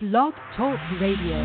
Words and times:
Blog 0.00 0.32
Talk 0.56 0.78
Radio. 0.98 1.44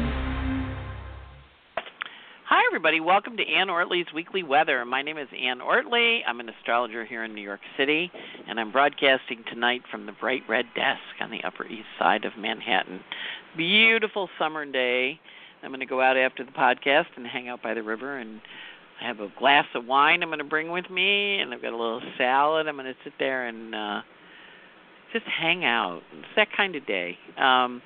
Hi, 2.48 2.62
everybody. 2.70 3.02
Welcome 3.02 3.36
to 3.36 3.44
Anne 3.44 3.68
Ortelee's 3.68 4.14
Weekly 4.14 4.44
Weather. 4.44 4.86
My 4.86 5.02
name 5.02 5.18
is 5.18 5.28
Ann 5.38 5.60
Ortley. 5.60 6.22
I'm 6.26 6.40
an 6.40 6.48
astrologer 6.48 7.04
here 7.04 7.26
in 7.26 7.36
New 7.36 7.42
York 7.42 7.60
City, 7.78 8.10
and 8.48 8.58
I'm 8.58 8.72
broadcasting 8.72 9.44
tonight 9.52 9.82
from 9.92 10.06
the 10.06 10.14
Bright 10.14 10.44
Red 10.48 10.68
Desk 10.74 11.02
on 11.20 11.32
the 11.32 11.44
Upper 11.44 11.66
East 11.66 11.84
Side 12.00 12.24
of 12.24 12.32
Manhattan. 12.38 13.02
Beautiful 13.58 14.30
summer 14.40 14.66
day. 14.66 15.20
I'm 15.62 15.72
going 15.72 15.82
to 15.82 15.86
go 15.86 16.00
out 16.00 16.16
after 16.16 16.46
the 16.46 16.52
podcast 16.52 17.08
and 17.18 17.28
hang 17.28 17.50
out 17.50 17.62
by 17.62 17.74
the 17.74 17.84
river 17.84 18.20
and 18.20 18.40
I 19.02 19.08
have 19.08 19.20
a 19.20 19.28
glass 19.38 19.66
of 19.76 19.86
wine 19.86 20.24
I'm 20.24 20.30
going 20.30 20.40
to 20.40 20.46
bring 20.46 20.72
with 20.72 20.90
me, 20.90 21.42
and 21.42 21.54
I've 21.54 21.62
got 21.62 21.74
a 21.74 21.78
little 21.78 22.02
salad. 22.18 22.70
I'm 22.70 22.76
going 22.76 22.86
to 22.86 22.96
sit 23.04 23.12
there 23.20 23.48
and 23.48 23.76
uh, 23.76 24.02
just 25.12 25.26
hang 25.26 25.66
out. 25.66 26.04
It's 26.14 26.30
that 26.38 26.48
kind 26.56 26.78
of 26.78 26.88
day. 26.88 27.18
Um, 27.38 27.82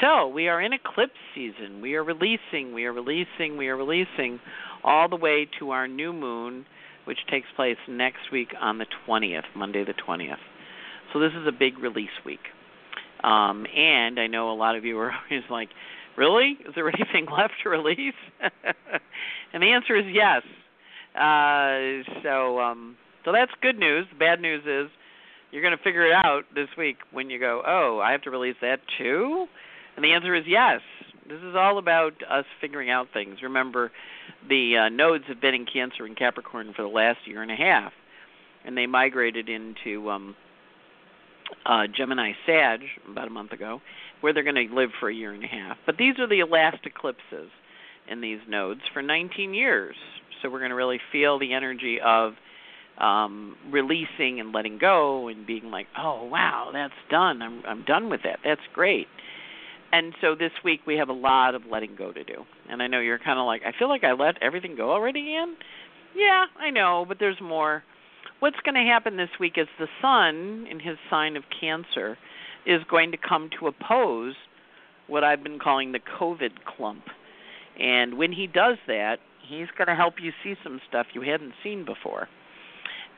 so 0.00 0.28
we 0.28 0.48
are 0.48 0.60
in 0.60 0.72
eclipse 0.72 1.18
season. 1.34 1.80
We 1.80 1.94
are 1.94 2.04
releasing, 2.04 2.72
we 2.72 2.84
are 2.84 2.92
releasing, 2.92 3.56
we 3.56 3.68
are 3.68 3.76
releasing 3.76 4.40
all 4.84 5.08
the 5.08 5.16
way 5.16 5.48
to 5.58 5.70
our 5.70 5.88
new 5.88 6.12
moon, 6.12 6.66
which 7.04 7.18
takes 7.30 7.46
place 7.56 7.76
next 7.88 8.30
week 8.32 8.48
on 8.60 8.78
the 8.78 8.86
20th, 9.06 9.44
Monday 9.56 9.84
the 9.84 9.94
20th. 9.94 10.36
So 11.12 11.18
this 11.18 11.32
is 11.32 11.46
a 11.46 11.52
big 11.52 11.78
release 11.78 12.10
week. 12.24 12.40
Um, 13.24 13.66
and 13.74 14.20
I 14.20 14.26
know 14.28 14.52
a 14.52 14.54
lot 14.54 14.76
of 14.76 14.84
you 14.84 14.98
are 14.98 15.12
always 15.30 15.44
like, 15.50 15.70
really? 16.16 16.58
Is 16.66 16.74
there 16.74 16.88
anything 16.94 17.26
left 17.34 17.54
to 17.64 17.68
release? 17.68 18.14
and 19.52 19.62
the 19.62 19.72
answer 19.72 19.96
is 19.96 20.04
yes. 20.12 20.42
Uh, 21.14 22.04
so, 22.22 22.60
um, 22.60 22.96
so 23.24 23.32
that's 23.32 23.50
good 23.62 23.78
news. 23.78 24.06
The 24.12 24.18
bad 24.18 24.40
news 24.40 24.62
is 24.64 24.90
you're 25.50 25.62
going 25.62 25.76
to 25.76 25.82
figure 25.82 26.06
it 26.06 26.12
out 26.12 26.42
this 26.54 26.68
week 26.76 26.98
when 27.10 27.30
you 27.30 27.40
go, 27.40 27.62
oh, 27.66 28.00
I 28.02 28.12
have 28.12 28.22
to 28.22 28.30
release 28.30 28.56
that 28.60 28.80
too. 28.98 29.46
And 29.98 30.04
the 30.04 30.12
answer 30.12 30.32
is 30.32 30.44
yes. 30.46 30.80
This 31.28 31.40
is 31.40 31.56
all 31.56 31.78
about 31.78 32.12
us 32.30 32.44
figuring 32.60 32.88
out 32.88 33.08
things. 33.12 33.38
Remember, 33.42 33.90
the 34.48 34.86
uh, 34.86 34.88
nodes 34.90 35.24
have 35.26 35.40
been 35.40 35.56
in 35.56 35.66
Cancer 35.66 36.04
and 36.04 36.16
Capricorn 36.16 36.72
for 36.76 36.82
the 36.82 36.88
last 36.88 37.18
year 37.26 37.42
and 37.42 37.50
a 37.50 37.56
half, 37.56 37.92
and 38.64 38.78
they 38.78 38.86
migrated 38.86 39.48
into 39.48 40.08
um, 40.08 40.36
uh, 41.66 41.88
Gemini 41.92 42.30
Sag 42.46 42.82
about 43.10 43.26
a 43.26 43.30
month 43.30 43.50
ago, 43.50 43.80
where 44.20 44.32
they're 44.32 44.44
going 44.44 44.68
to 44.68 44.72
live 44.72 44.90
for 45.00 45.10
a 45.10 45.14
year 45.14 45.32
and 45.32 45.42
a 45.42 45.48
half. 45.48 45.78
But 45.84 45.96
these 45.98 46.16
are 46.20 46.28
the 46.28 46.44
last 46.44 46.86
eclipses 46.86 47.50
in 48.08 48.20
these 48.20 48.38
nodes 48.48 48.82
for 48.92 49.02
19 49.02 49.52
years. 49.52 49.96
So 50.40 50.48
we're 50.48 50.60
going 50.60 50.70
to 50.70 50.76
really 50.76 51.00
feel 51.10 51.40
the 51.40 51.54
energy 51.54 51.98
of 52.00 52.34
um, 52.98 53.56
releasing 53.68 54.38
and 54.38 54.52
letting 54.52 54.78
go 54.78 55.26
and 55.26 55.44
being 55.44 55.72
like, 55.72 55.88
"Oh 55.98 56.24
wow, 56.24 56.70
that's 56.72 56.94
done. 57.10 57.42
I'm 57.42 57.64
I'm 57.66 57.84
done 57.84 58.08
with 58.10 58.20
that. 58.22 58.38
That's 58.44 58.60
great." 58.72 59.08
And 59.92 60.14
so 60.20 60.34
this 60.34 60.52
week 60.64 60.80
we 60.86 60.96
have 60.96 61.08
a 61.08 61.14
lot 61.14 61.54
of 61.54 61.62
letting 61.70 61.96
go 61.96 62.12
to 62.12 62.24
do. 62.24 62.44
And 62.68 62.82
I 62.82 62.86
know 62.86 63.00
you're 63.00 63.18
kind 63.18 63.38
of 63.38 63.46
like, 63.46 63.62
"I 63.64 63.72
feel 63.72 63.88
like 63.88 64.04
I 64.04 64.12
let 64.12 64.42
everything 64.42 64.76
go 64.76 64.90
already, 64.90 65.34
Anne." 65.34 65.56
Yeah, 66.14 66.46
I 66.58 66.70
know, 66.70 67.04
but 67.06 67.18
there's 67.18 67.40
more. 67.40 67.82
What's 68.40 68.60
going 68.64 68.74
to 68.74 68.82
happen 68.82 69.16
this 69.16 69.30
week 69.40 69.54
is 69.56 69.66
the 69.78 69.88
sun 70.00 70.66
in 70.70 70.78
his 70.78 70.96
sign 71.10 71.36
of 71.36 71.44
Cancer 71.60 72.16
is 72.66 72.82
going 72.84 73.10
to 73.12 73.16
come 73.16 73.50
to 73.58 73.66
oppose 73.66 74.34
what 75.06 75.24
I've 75.24 75.42
been 75.42 75.58
calling 75.58 75.92
the 75.92 75.98
COVID 75.98 76.64
clump. 76.64 77.04
And 77.80 78.18
when 78.18 78.32
he 78.32 78.46
does 78.46 78.76
that, 78.86 79.20
he's 79.42 79.68
going 79.76 79.88
to 79.88 79.94
help 79.94 80.14
you 80.20 80.32
see 80.44 80.54
some 80.62 80.80
stuff 80.88 81.06
you 81.14 81.22
hadn't 81.22 81.54
seen 81.62 81.84
before. 81.84 82.28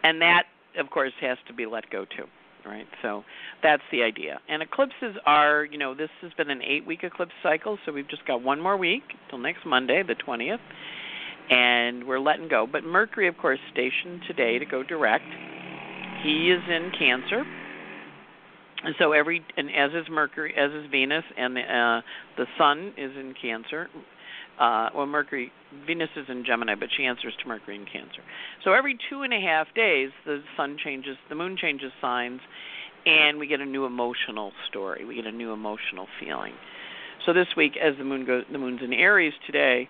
And 0.02 0.22
that, 0.22 0.44
of 0.78 0.90
course, 0.90 1.12
has 1.20 1.38
to 1.48 1.52
be 1.52 1.66
let 1.66 1.90
go 1.90 2.04
too. 2.04 2.26
Right, 2.66 2.86
so 3.00 3.24
that's 3.62 3.82
the 3.90 4.02
idea. 4.02 4.38
And 4.48 4.62
eclipses 4.62 5.16
are, 5.24 5.64
you 5.64 5.78
know, 5.78 5.94
this 5.94 6.10
has 6.20 6.30
been 6.34 6.50
an 6.50 6.60
eight-week 6.62 7.00
eclipse 7.02 7.32
cycle, 7.42 7.78
so 7.84 7.92
we've 7.92 8.08
just 8.08 8.26
got 8.26 8.42
one 8.42 8.60
more 8.60 8.76
week 8.76 9.02
till 9.30 9.38
next 9.38 9.64
Monday, 9.64 10.02
the 10.02 10.14
20th, 10.14 10.58
and 11.48 12.06
we're 12.06 12.20
letting 12.20 12.48
go. 12.48 12.66
But 12.70 12.84
Mercury, 12.84 13.28
of 13.28 13.38
course, 13.38 13.58
stationed 13.72 14.22
today 14.26 14.58
to 14.58 14.66
go 14.66 14.82
direct. 14.82 15.24
He 16.22 16.50
is 16.50 16.60
in 16.68 16.92
Cancer, 16.98 17.44
and 18.84 18.94
so 18.98 19.12
every 19.12 19.42
and 19.56 19.68
as 19.74 19.90
is 19.92 20.06
Mercury, 20.10 20.54
as 20.56 20.70
is 20.70 20.90
Venus, 20.90 21.24
and 21.36 21.56
the 21.56 21.60
uh, 21.60 22.00
the 22.36 22.46
Sun 22.58 22.92
is 22.98 23.12
in 23.18 23.34
Cancer. 23.40 23.88
Uh, 24.60 24.90
well, 24.94 25.06
Mercury, 25.06 25.50
Venus 25.86 26.10
is 26.16 26.26
in 26.28 26.44
Gemini, 26.44 26.74
but 26.74 26.90
she 26.94 27.04
answers 27.04 27.32
to 27.42 27.48
Mercury 27.48 27.76
in 27.76 27.86
Cancer. 27.86 28.20
So 28.62 28.74
every 28.74 28.98
two 29.08 29.22
and 29.22 29.32
a 29.32 29.40
half 29.40 29.68
days, 29.74 30.10
the 30.26 30.42
Sun 30.54 30.76
changes, 30.84 31.16
the 31.30 31.34
Moon 31.34 31.56
changes 31.56 31.90
signs, 31.98 32.40
and 33.06 33.38
we 33.38 33.46
get 33.46 33.60
a 33.60 33.64
new 33.64 33.86
emotional 33.86 34.52
story. 34.68 35.06
We 35.06 35.14
get 35.14 35.24
a 35.24 35.32
new 35.32 35.52
emotional 35.52 36.06
feeling. 36.20 36.52
So 37.24 37.32
this 37.32 37.48
week, 37.56 37.72
as 37.82 37.96
the 37.96 38.04
Moon 38.04 38.26
goes, 38.26 38.44
the 38.52 38.58
Moon's 38.58 38.82
in 38.82 38.92
Aries 38.92 39.32
today, 39.46 39.88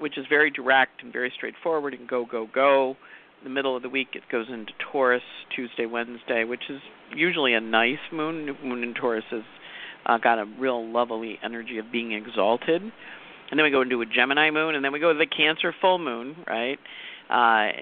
which 0.00 0.18
is 0.18 0.26
very 0.28 0.50
direct 0.50 1.04
and 1.04 1.12
very 1.12 1.32
straightforward 1.36 1.94
and 1.94 2.08
go 2.08 2.24
go 2.24 2.48
go 2.52 2.96
In 3.38 3.44
the 3.44 3.50
middle 3.50 3.76
of 3.76 3.82
the 3.82 3.88
week 3.88 4.08
it 4.14 4.22
goes 4.30 4.46
into 4.48 4.72
Taurus 4.90 5.22
Tuesday, 5.54 5.86
Wednesday, 5.86 6.42
which 6.42 6.64
is 6.68 6.80
usually 7.14 7.54
a 7.54 7.60
nice 7.60 7.98
moon. 8.12 8.56
Moon 8.64 8.82
in 8.82 8.94
Taurus 8.94 9.24
has 9.30 9.42
uh, 10.06 10.18
got 10.18 10.38
a 10.38 10.46
real 10.58 10.90
lovely 10.90 11.38
energy 11.44 11.78
of 11.78 11.92
being 11.92 12.12
exalted. 12.12 12.82
And 13.50 13.58
then 13.58 13.64
we 13.64 13.70
go 13.70 13.82
into 13.82 14.00
a 14.00 14.06
Gemini 14.06 14.50
moon, 14.50 14.74
and 14.74 14.84
then 14.84 14.92
we 14.92 15.00
go 15.00 15.12
to 15.12 15.18
the 15.18 15.26
Cancer 15.26 15.74
full 15.80 15.98
moon, 15.98 16.36
right? 16.46 16.78
Uh, 17.28 17.72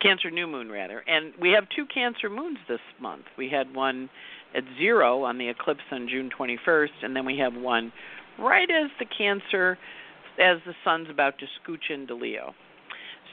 Cancer 0.00 0.30
new 0.30 0.46
moon 0.46 0.70
rather. 0.70 1.02
And 1.06 1.32
we 1.40 1.50
have 1.50 1.64
two 1.74 1.86
Cancer 1.86 2.30
moons 2.30 2.58
this 2.68 2.80
month. 3.00 3.24
We 3.36 3.48
had 3.48 3.74
one 3.74 4.08
at 4.54 4.64
zero 4.78 5.24
on 5.24 5.38
the 5.38 5.48
eclipse 5.48 5.82
on 5.92 6.08
June 6.08 6.30
21st, 6.38 6.88
and 7.02 7.14
then 7.14 7.26
we 7.26 7.38
have 7.38 7.54
one 7.54 7.92
right 8.38 8.68
as 8.70 8.90
the 8.98 9.06
Cancer, 9.06 9.78
as 10.38 10.58
the 10.66 10.74
sun's 10.84 11.10
about 11.10 11.34
to 11.38 11.46
scooch 11.60 11.90
into 11.90 12.14
Leo. 12.14 12.54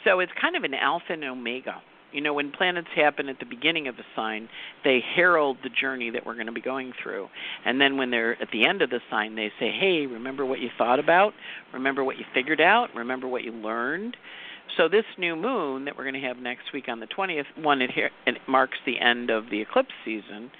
So 0.03 0.19
it's 0.19 0.31
kind 0.39 0.55
of 0.55 0.63
an 0.63 0.73
alpha 0.73 1.13
and 1.13 1.23
omega. 1.23 1.81
You 2.15 2.21
know, 2.21 2.33
when 2.33 2.53
planets 2.53 2.87
happen 2.95 3.27
at 3.27 3.39
the 3.39 3.45
beginning 3.45 3.89
of 3.89 3.95
a 3.95 4.05
sign, 4.15 4.47
they 4.85 5.01
herald 5.15 5.57
the 5.63 5.69
journey 5.69 6.09
that 6.11 6.25
we're 6.25 6.35
going 6.35 6.45
to 6.45 6.53
be 6.53 6.61
going 6.61 6.93
through. 7.03 7.27
And 7.65 7.81
then 7.81 7.97
when 7.97 8.09
they're 8.09 8.41
at 8.41 8.47
the 8.53 8.65
end 8.65 8.81
of 8.81 8.89
the 8.89 9.01
sign, 9.11 9.35
they 9.35 9.51
say, 9.59 9.69
hey, 9.69 10.05
remember 10.05 10.45
what 10.45 10.61
you 10.61 10.69
thought 10.77 10.99
about? 10.99 11.33
Remember 11.73 12.05
what 12.05 12.17
you 12.17 12.23
figured 12.33 12.61
out? 12.61 12.87
Remember 12.95 13.27
what 13.27 13.43
you 13.43 13.51
learned? 13.51 14.15
So 14.77 14.87
this 14.87 15.03
new 15.17 15.35
moon 15.35 15.83
that 15.83 15.97
we're 15.97 16.05
going 16.05 16.21
to 16.21 16.25
have 16.25 16.37
next 16.37 16.71
week 16.73 16.85
on 16.87 17.01
the 17.01 17.07
20th, 17.07 17.45
one, 17.61 17.81
it, 17.81 17.91
it 18.25 18.37
marks 18.47 18.77
the 18.85 18.97
end 18.97 19.29
of 19.29 19.49
the 19.49 19.59
eclipse 19.59 19.93
season, 20.05 20.51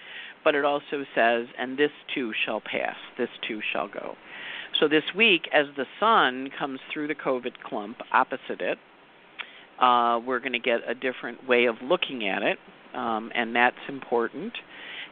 but 0.44 0.56
it 0.56 0.66
also 0.66 1.06
says, 1.16 1.48
and 1.58 1.78
this 1.78 1.92
too 2.14 2.34
shall 2.46 2.60
pass, 2.60 2.98
this 3.18 3.30
too 3.48 3.62
shall 3.72 3.88
go. 3.88 4.16
So 4.78 4.90
this 4.90 5.04
week, 5.16 5.48
as 5.54 5.68
the 5.78 5.86
sun 6.02 6.50
comes 6.60 6.82
through 6.92 7.08
the 7.08 7.16
COVID 7.16 7.62
clump 7.64 8.00
opposite 8.12 8.60
it, 8.60 8.78
uh, 9.81 10.19
we're 10.25 10.40
going 10.40 10.53
to 10.53 10.59
get 10.59 10.80
a 10.88 10.94
different 10.94 11.47
way 11.47 11.66
of 11.66 11.75
looking 11.84 12.28
at 12.28 12.44
it, 12.44 12.58
um, 12.94 13.31
and 13.36 13.56
that's 13.56 13.75
important. 13.90 14.53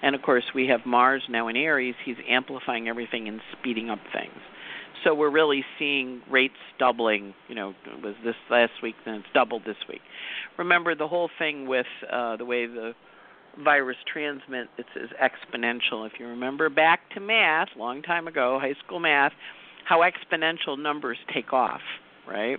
And 0.02 0.16
of 0.16 0.22
course, 0.22 0.44
we 0.54 0.68
have 0.68 0.82
Mars 0.86 1.24
now 1.30 1.48
in 1.48 1.56
Aries. 1.56 1.96
He's 2.06 2.18
amplifying 2.30 2.88
everything 2.88 3.28
and 3.28 3.40
speeding 3.58 3.90
up 3.90 4.00
things. 4.14 4.40
So 5.04 5.14
we're 5.14 5.32
really 5.32 5.66
seeing 5.78 6.22
rates 6.30 6.54
doubling. 6.80 7.34
You 7.50 7.56
know, 7.56 7.74
it 7.86 8.04
was 8.04 8.16
this 8.24 8.36
last 8.50 8.72
week, 8.82 8.96
then 9.06 9.16
it's 9.16 9.26
doubled 9.34 9.64
this 9.66 9.78
week. 9.90 10.02
Remember 10.58 10.96
the 10.96 11.08
whole 11.08 11.30
thing 11.40 11.68
with 11.68 11.86
uh, 12.12 12.38
the 12.38 12.46
way 12.46 12.66
the 12.66 12.94
virus 13.64 13.98
transmit 14.12 14.68
it's 14.78 15.14
exponential. 15.22 16.08
If 16.08 16.14
you 16.20 16.28
remember 16.28 16.70
back 16.70 17.02
to 17.12 17.20
math, 17.20 17.70
long 17.78 18.02
time 18.02 18.28
ago, 18.28 18.60
high 18.62 18.76
school 18.86 19.00
math, 19.00 19.34
how 19.86 20.02
exponential 20.02 20.80
numbers 20.80 21.18
take 21.34 21.54
off, 21.54 21.82
right? 22.28 22.58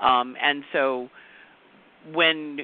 Um, 0.00 0.36
and 0.42 0.64
so 0.72 1.08
when 2.12 2.60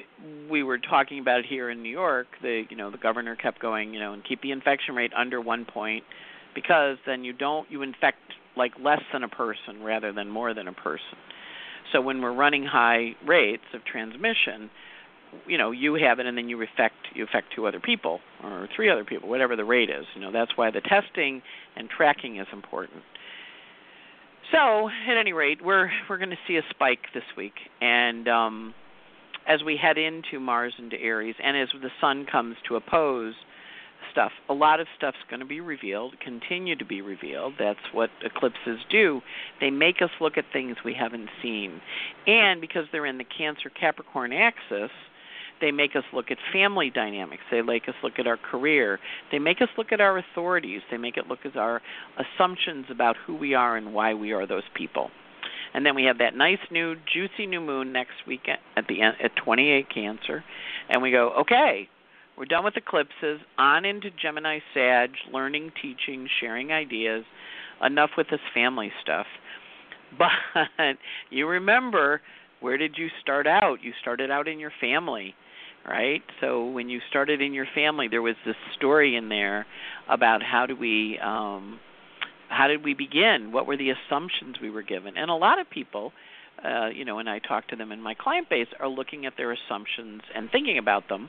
we 0.50 0.62
were 0.62 0.78
talking 0.78 1.18
about 1.18 1.40
it 1.40 1.46
here 1.46 1.70
in 1.70 1.82
New 1.82 1.90
York, 1.90 2.26
the 2.42 2.64
you 2.70 2.76
know 2.76 2.90
the 2.90 2.98
governor 2.98 3.36
kept 3.36 3.60
going, 3.60 3.92
you 3.92 4.00
know, 4.00 4.12
and 4.12 4.24
keep 4.24 4.42
the 4.42 4.50
infection 4.50 4.94
rate 4.94 5.12
under 5.16 5.40
one 5.40 5.64
point 5.64 6.04
because 6.54 6.96
then 7.06 7.24
you 7.24 7.32
don't 7.32 7.70
you 7.70 7.82
infect 7.82 8.18
like 8.56 8.72
less 8.82 9.02
than 9.12 9.22
a 9.22 9.28
person 9.28 9.82
rather 9.82 10.12
than 10.12 10.28
more 10.28 10.54
than 10.54 10.68
a 10.68 10.72
person. 10.72 11.18
So 11.92 12.00
when 12.00 12.20
we're 12.20 12.34
running 12.34 12.64
high 12.64 13.14
rates 13.26 13.62
of 13.74 13.84
transmission, 13.84 14.70
you 15.46 15.58
know, 15.58 15.70
you 15.70 15.94
have 15.94 16.18
it 16.18 16.26
and 16.26 16.36
then 16.36 16.48
you 16.48 16.60
affect 16.62 16.96
you 17.14 17.24
affect 17.24 17.54
two 17.54 17.66
other 17.66 17.80
people 17.80 18.20
or 18.42 18.68
three 18.74 18.88
other 18.88 19.04
people, 19.04 19.28
whatever 19.28 19.54
the 19.54 19.64
rate 19.64 19.90
is. 19.90 20.06
You 20.14 20.22
know, 20.22 20.32
that's 20.32 20.52
why 20.56 20.70
the 20.70 20.80
testing 20.80 21.42
and 21.76 21.88
tracking 21.90 22.38
is 22.38 22.46
important. 22.52 23.02
So, 24.52 24.88
at 24.88 25.16
any 25.16 25.32
rate, 25.32 25.58
we're 25.64 25.90
we're 26.08 26.18
going 26.18 26.30
to 26.30 26.36
see 26.46 26.56
a 26.56 26.62
spike 26.70 27.06
this 27.14 27.24
week, 27.36 27.54
and 27.80 28.28
um, 28.28 28.74
as 29.48 29.62
we 29.64 29.76
head 29.76 29.98
into 29.98 30.38
Mars 30.38 30.74
into 30.78 30.96
Aries, 31.00 31.34
and 31.42 31.56
as 31.56 31.68
the 31.80 31.90
Sun 32.00 32.26
comes 32.30 32.56
to 32.68 32.76
oppose 32.76 33.34
stuff, 34.12 34.30
a 34.48 34.54
lot 34.54 34.78
of 34.78 34.86
stuff's 34.96 35.18
going 35.28 35.40
to 35.40 35.46
be 35.46 35.60
revealed, 35.60 36.14
continue 36.20 36.76
to 36.76 36.84
be 36.84 37.00
revealed. 37.00 37.54
That's 37.58 37.78
what 37.92 38.10
eclipses 38.24 38.78
do. 38.90 39.20
They 39.60 39.70
make 39.70 39.96
us 40.00 40.10
look 40.20 40.38
at 40.38 40.44
things 40.52 40.76
we 40.84 40.94
haven't 40.94 41.28
seen, 41.42 41.80
and 42.26 42.60
because 42.60 42.84
they're 42.92 43.06
in 43.06 43.18
the 43.18 43.24
Cancer 43.24 43.68
Capricorn 43.68 44.32
axis, 44.32 44.90
They 45.60 45.70
make 45.70 45.96
us 45.96 46.04
look 46.12 46.30
at 46.30 46.38
family 46.52 46.90
dynamics. 46.90 47.42
They 47.50 47.62
make 47.62 47.88
us 47.88 47.94
look 48.02 48.18
at 48.18 48.26
our 48.26 48.36
career. 48.36 48.98
They 49.32 49.38
make 49.38 49.62
us 49.62 49.68
look 49.78 49.92
at 49.92 50.00
our 50.00 50.18
authorities. 50.18 50.82
They 50.90 50.98
make 50.98 51.16
it 51.16 51.26
look 51.28 51.40
at 51.44 51.56
our 51.56 51.80
assumptions 52.18 52.86
about 52.90 53.16
who 53.26 53.36
we 53.36 53.54
are 53.54 53.76
and 53.76 53.94
why 53.94 54.14
we 54.14 54.32
are 54.32 54.46
those 54.46 54.68
people. 54.74 55.10
And 55.74 55.84
then 55.84 55.94
we 55.94 56.04
have 56.04 56.18
that 56.18 56.34
nice 56.34 56.58
new 56.70 56.94
juicy 57.12 57.46
new 57.46 57.60
moon 57.60 57.92
next 57.92 58.26
week 58.26 58.48
at 58.48 58.86
the 58.88 59.02
end, 59.02 59.16
at 59.22 59.36
28 59.36 59.86
Cancer, 59.92 60.44
and 60.88 61.02
we 61.02 61.10
go, 61.10 61.32
okay, 61.40 61.88
we're 62.36 62.44
done 62.44 62.64
with 62.64 62.76
eclipses. 62.76 63.40
On 63.58 63.84
into 63.84 64.10
Gemini 64.10 64.58
Sag, 64.74 65.10
learning, 65.32 65.72
teaching, 65.80 66.28
sharing 66.40 66.72
ideas. 66.72 67.24
Enough 67.82 68.10
with 68.16 68.28
this 68.30 68.40
family 68.54 68.92
stuff. 69.02 69.26
But 70.18 70.96
you 71.30 71.48
remember, 71.48 72.22
where 72.60 72.78
did 72.78 72.94
you 72.96 73.08
start 73.20 73.46
out? 73.46 73.78
You 73.82 73.92
started 74.00 74.30
out 74.30 74.48
in 74.48 74.58
your 74.58 74.70
family, 74.80 75.34
right? 75.86 76.22
So 76.40 76.66
when 76.66 76.88
you 76.88 77.00
started 77.08 77.40
in 77.40 77.54
your 77.54 77.66
family, 77.74 78.08
there 78.08 78.22
was 78.22 78.36
this 78.44 78.56
story 78.76 79.16
in 79.16 79.28
there 79.28 79.66
about 80.08 80.42
how 80.42 80.66
do 80.66 80.76
we 80.76 81.18
um 81.22 81.80
how 82.48 82.68
did 82.68 82.84
we 82.84 82.94
begin? 82.94 83.50
What 83.50 83.66
were 83.66 83.76
the 83.76 83.90
assumptions 83.90 84.56
we 84.62 84.70
were 84.70 84.82
given? 84.82 85.16
And 85.16 85.30
a 85.30 85.34
lot 85.34 85.58
of 85.58 85.68
people 85.68 86.12
uh, 86.64 86.88
you 86.88 87.04
know, 87.04 87.18
and 87.18 87.28
I 87.28 87.38
talk 87.38 87.68
to 87.68 87.76
them 87.76 87.92
in 87.92 88.00
my 88.00 88.14
client 88.14 88.48
base, 88.48 88.68
are 88.80 88.88
looking 88.88 89.26
at 89.26 89.34
their 89.36 89.52
assumptions 89.52 90.22
and 90.34 90.50
thinking 90.50 90.78
about 90.78 91.08
them 91.08 91.28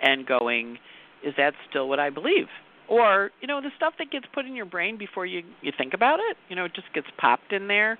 and 0.00 0.26
going, 0.26 0.78
is 1.24 1.34
that 1.36 1.54
still 1.68 1.88
what 1.88 1.98
I 1.98 2.10
believe? 2.10 2.46
Or, 2.88 3.30
you 3.40 3.48
know, 3.48 3.60
the 3.60 3.70
stuff 3.76 3.94
that 3.98 4.10
gets 4.10 4.26
put 4.34 4.44
in 4.44 4.54
your 4.54 4.66
brain 4.66 4.98
before 4.98 5.24
you 5.24 5.42
you 5.62 5.72
think 5.76 5.94
about 5.94 6.18
it, 6.20 6.36
you 6.48 6.56
know, 6.56 6.64
it 6.64 6.74
just 6.74 6.92
gets 6.94 7.06
popped 7.16 7.52
in 7.52 7.68
there 7.68 7.98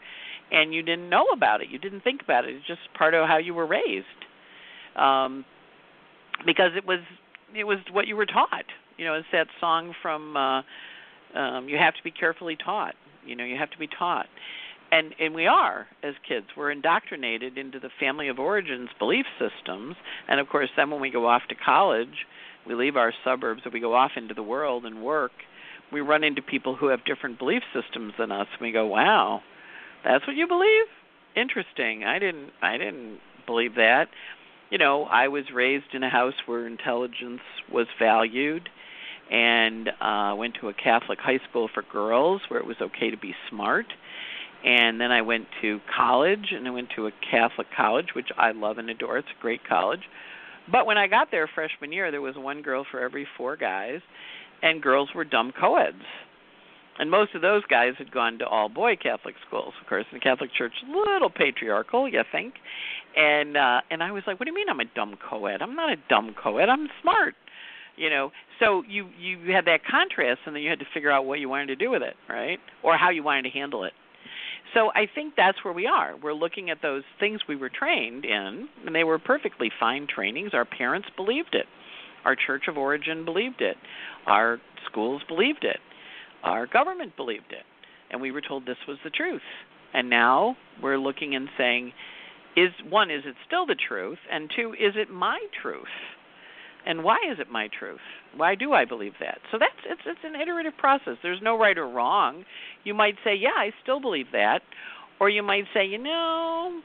and 0.50 0.74
you 0.74 0.82
didn't 0.82 1.08
know 1.08 1.26
about 1.34 1.62
it. 1.62 1.68
You 1.70 1.78
didn't 1.78 2.02
think 2.02 2.20
about 2.22 2.44
it. 2.44 2.54
It's 2.54 2.66
just 2.66 2.80
part 2.96 3.14
of 3.14 3.26
how 3.26 3.38
you 3.38 3.54
were 3.54 3.66
raised. 3.66 4.06
Um 4.96 5.44
because 6.44 6.72
it 6.76 6.86
was 6.86 7.00
it 7.54 7.64
was 7.64 7.78
what 7.90 8.06
you 8.06 8.16
were 8.16 8.26
taught. 8.26 8.64
You 8.96 9.04
know, 9.04 9.14
it's 9.14 9.26
that 9.32 9.48
song 9.60 9.94
from 10.02 10.36
uh 10.36 10.62
um 11.38 11.68
you 11.68 11.78
have 11.78 11.94
to 11.94 12.02
be 12.02 12.10
carefully 12.10 12.56
taught. 12.56 12.94
You 13.24 13.36
know, 13.36 13.44
you 13.44 13.56
have 13.56 13.70
to 13.70 13.78
be 13.78 13.86
taught 13.86 14.26
and 14.92 15.14
and 15.18 15.34
we 15.34 15.46
are 15.46 15.86
as 16.04 16.14
kids 16.28 16.46
we're 16.56 16.70
indoctrinated 16.70 17.58
into 17.58 17.80
the 17.80 17.88
family 17.98 18.28
of 18.28 18.38
origins 18.38 18.90
belief 18.98 19.26
systems 19.38 19.96
and 20.28 20.38
of 20.38 20.48
course 20.48 20.68
then 20.76 20.90
when 20.90 21.00
we 21.00 21.10
go 21.10 21.26
off 21.26 21.42
to 21.48 21.54
college 21.54 22.26
we 22.66 22.74
leave 22.74 22.94
our 22.94 23.12
suburbs 23.24 23.62
and 23.64 23.72
we 23.72 23.80
go 23.80 23.94
off 23.94 24.12
into 24.16 24.34
the 24.34 24.42
world 24.42 24.84
and 24.84 25.02
work 25.02 25.32
we 25.92 26.00
run 26.00 26.22
into 26.22 26.40
people 26.40 26.76
who 26.76 26.86
have 26.86 27.04
different 27.04 27.38
belief 27.38 27.62
systems 27.74 28.12
than 28.18 28.30
us 28.30 28.46
and 28.52 28.60
we 28.60 28.70
go 28.70 28.86
wow 28.86 29.40
that's 30.04 30.26
what 30.26 30.36
you 30.36 30.46
believe 30.46 30.86
interesting 31.34 32.04
i 32.04 32.18
didn't 32.18 32.50
i 32.60 32.76
didn't 32.76 33.18
believe 33.46 33.74
that 33.74 34.08
you 34.72 34.78
know 34.78 35.04
i 35.04 35.28
was 35.28 35.44
raised 35.54 35.94
in 35.94 36.02
a 36.02 36.10
house 36.10 36.34
where 36.46 36.66
intelligence 36.66 37.42
was 37.70 37.86
valued 38.00 38.68
and 39.30 39.88
uh 40.00 40.34
went 40.36 40.56
to 40.60 40.68
a 40.68 40.74
catholic 40.74 41.20
high 41.20 41.38
school 41.48 41.68
for 41.72 41.84
girls 41.92 42.40
where 42.48 42.58
it 42.58 42.66
was 42.66 42.76
okay 42.80 43.10
to 43.10 43.16
be 43.16 43.32
smart 43.48 43.86
and 44.64 45.00
then 45.00 45.10
I 45.10 45.22
went 45.22 45.46
to 45.60 45.80
college, 45.94 46.52
and 46.52 46.66
I 46.68 46.70
went 46.70 46.90
to 46.94 47.06
a 47.06 47.10
Catholic 47.30 47.66
college, 47.76 48.08
which 48.14 48.28
I 48.38 48.52
love 48.52 48.78
and 48.78 48.88
adore. 48.88 49.18
It's 49.18 49.28
a 49.36 49.42
great 49.42 49.60
college. 49.68 50.02
But 50.70 50.86
when 50.86 50.96
I 50.96 51.08
got 51.08 51.28
there 51.30 51.48
freshman 51.52 51.92
year, 51.92 52.10
there 52.10 52.20
was 52.20 52.36
one 52.36 52.62
girl 52.62 52.86
for 52.88 53.00
every 53.00 53.26
four 53.36 53.56
guys, 53.56 54.00
and 54.62 54.80
girls 54.80 55.08
were 55.14 55.24
dumb 55.24 55.52
co-eds. 55.58 56.04
And 56.98 57.10
most 57.10 57.34
of 57.34 57.42
those 57.42 57.62
guys 57.70 57.94
had 57.98 58.12
gone 58.12 58.38
to 58.38 58.46
all 58.46 58.68
boy 58.68 58.96
Catholic 58.96 59.34
schools, 59.46 59.72
of 59.80 59.88
course, 59.88 60.04
in 60.12 60.18
the 60.18 60.22
Catholic 60.22 60.50
Church, 60.52 60.72
a 60.86 60.98
little 61.12 61.30
patriarchal, 61.30 62.08
you 62.08 62.22
think. 62.30 62.54
And 63.16 63.56
uh 63.56 63.80
and 63.90 64.02
I 64.02 64.12
was 64.12 64.22
like, 64.26 64.38
What 64.38 64.46
do 64.46 64.50
you 64.50 64.56
mean 64.56 64.68
I'm 64.68 64.80
a 64.80 64.84
dumb 64.94 65.16
co-ed? 65.28 65.62
I'm 65.62 65.74
not 65.74 65.90
a 65.90 65.96
dumb 66.08 66.34
co-ed, 66.40 66.68
I'm 66.68 66.88
smart. 67.00 67.34
You 67.96 68.08
know, 68.10 68.32
so 68.58 68.82
you 68.88 69.08
you 69.18 69.52
had 69.52 69.66
that 69.66 69.80
contrast, 69.84 70.40
and 70.46 70.54
then 70.54 70.62
you 70.62 70.70
had 70.70 70.78
to 70.78 70.86
figure 70.94 71.10
out 71.10 71.26
what 71.26 71.40
you 71.40 71.48
wanted 71.48 71.66
to 71.66 71.76
do 71.76 71.90
with 71.90 72.02
it, 72.02 72.14
right, 72.28 72.58
or 72.82 72.96
how 72.96 73.10
you 73.10 73.22
wanted 73.22 73.42
to 73.42 73.50
handle 73.50 73.84
it. 73.84 73.92
So 74.74 74.90
I 74.94 75.06
think 75.14 75.34
that's 75.36 75.62
where 75.64 75.74
we 75.74 75.86
are. 75.86 76.14
We're 76.16 76.32
looking 76.32 76.70
at 76.70 76.80
those 76.80 77.02
things 77.20 77.40
we 77.46 77.56
were 77.56 77.68
trained 77.68 78.24
in, 78.24 78.68
and 78.86 78.94
they 78.94 79.04
were 79.04 79.18
perfectly 79.18 79.70
fine 79.78 80.06
trainings. 80.06 80.52
Our 80.54 80.64
parents 80.64 81.08
believed 81.16 81.54
it. 81.54 81.66
Our 82.24 82.36
church 82.36 82.64
of 82.68 82.78
origin 82.78 83.24
believed 83.24 83.60
it. 83.60 83.76
Our 84.26 84.60
schools 84.86 85.22
believed 85.28 85.64
it. 85.64 85.78
Our 86.42 86.66
government 86.66 87.16
believed 87.16 87.50
it. 87.52 87.64
And 88.10 88.20
we 88.20 88.30
were 88.30 88.42
told 88.42 88.66
this 88.66 88.76
was 88.86 88.98
the 89.04 89.10
truth. 89.10 89.42
And 89.94 90.10
now 90.10 90.56
we're 90.82 90.98
looking 90.98 91.34
and 91.34 91.48
saying, 91.56 91.92
is 92.56 92.70
one, 92.88 93.10
is 93.10 93.22
it 93.24 93.34
still 93.46 93.66
the 93.66 93.76
truth? 93.76 94.18
And 94.30 94.50
two, 94.54 94.72
is 94.72 94.94
it 94.96 95.10
my 95.10 95.38
truth? 95.62 95.86
and 96.86 97.04
why 97.04 97.16
is 97.30 97.38
it 97.38 97.50
my 97.50 97.68
truth 97.78 98.00
why 98.36 98.54
do 98.54 98.72
i 98.72 98.84
believe 98.84 99.12
that 99.20 99.38
so 99.50 99.58
that's 99.58 99.72
it's 99.88 100.00
it's 100.06 100.20
an 100.24 100.40
iterative 100.40 100.76
process 100.78 101.14
there's 101.22 101.40
no 101.42 101.58
right 101.58 101.78
or 101.78 101.88
wrong 101.88 102.44
you 102.84 102.94
might 102.94 103.14
say 103.24 103.34
yeah 103.34 103.56
i 103.56 103.70
still 103.82 104.00
believe 104.00 104.26
that 104.32 104.60
or 105.20 105.28
you 105.28 105.42
might 105.42 105.64
say 105.74 105.84
you 105.84 105.98
know 105.98 106.80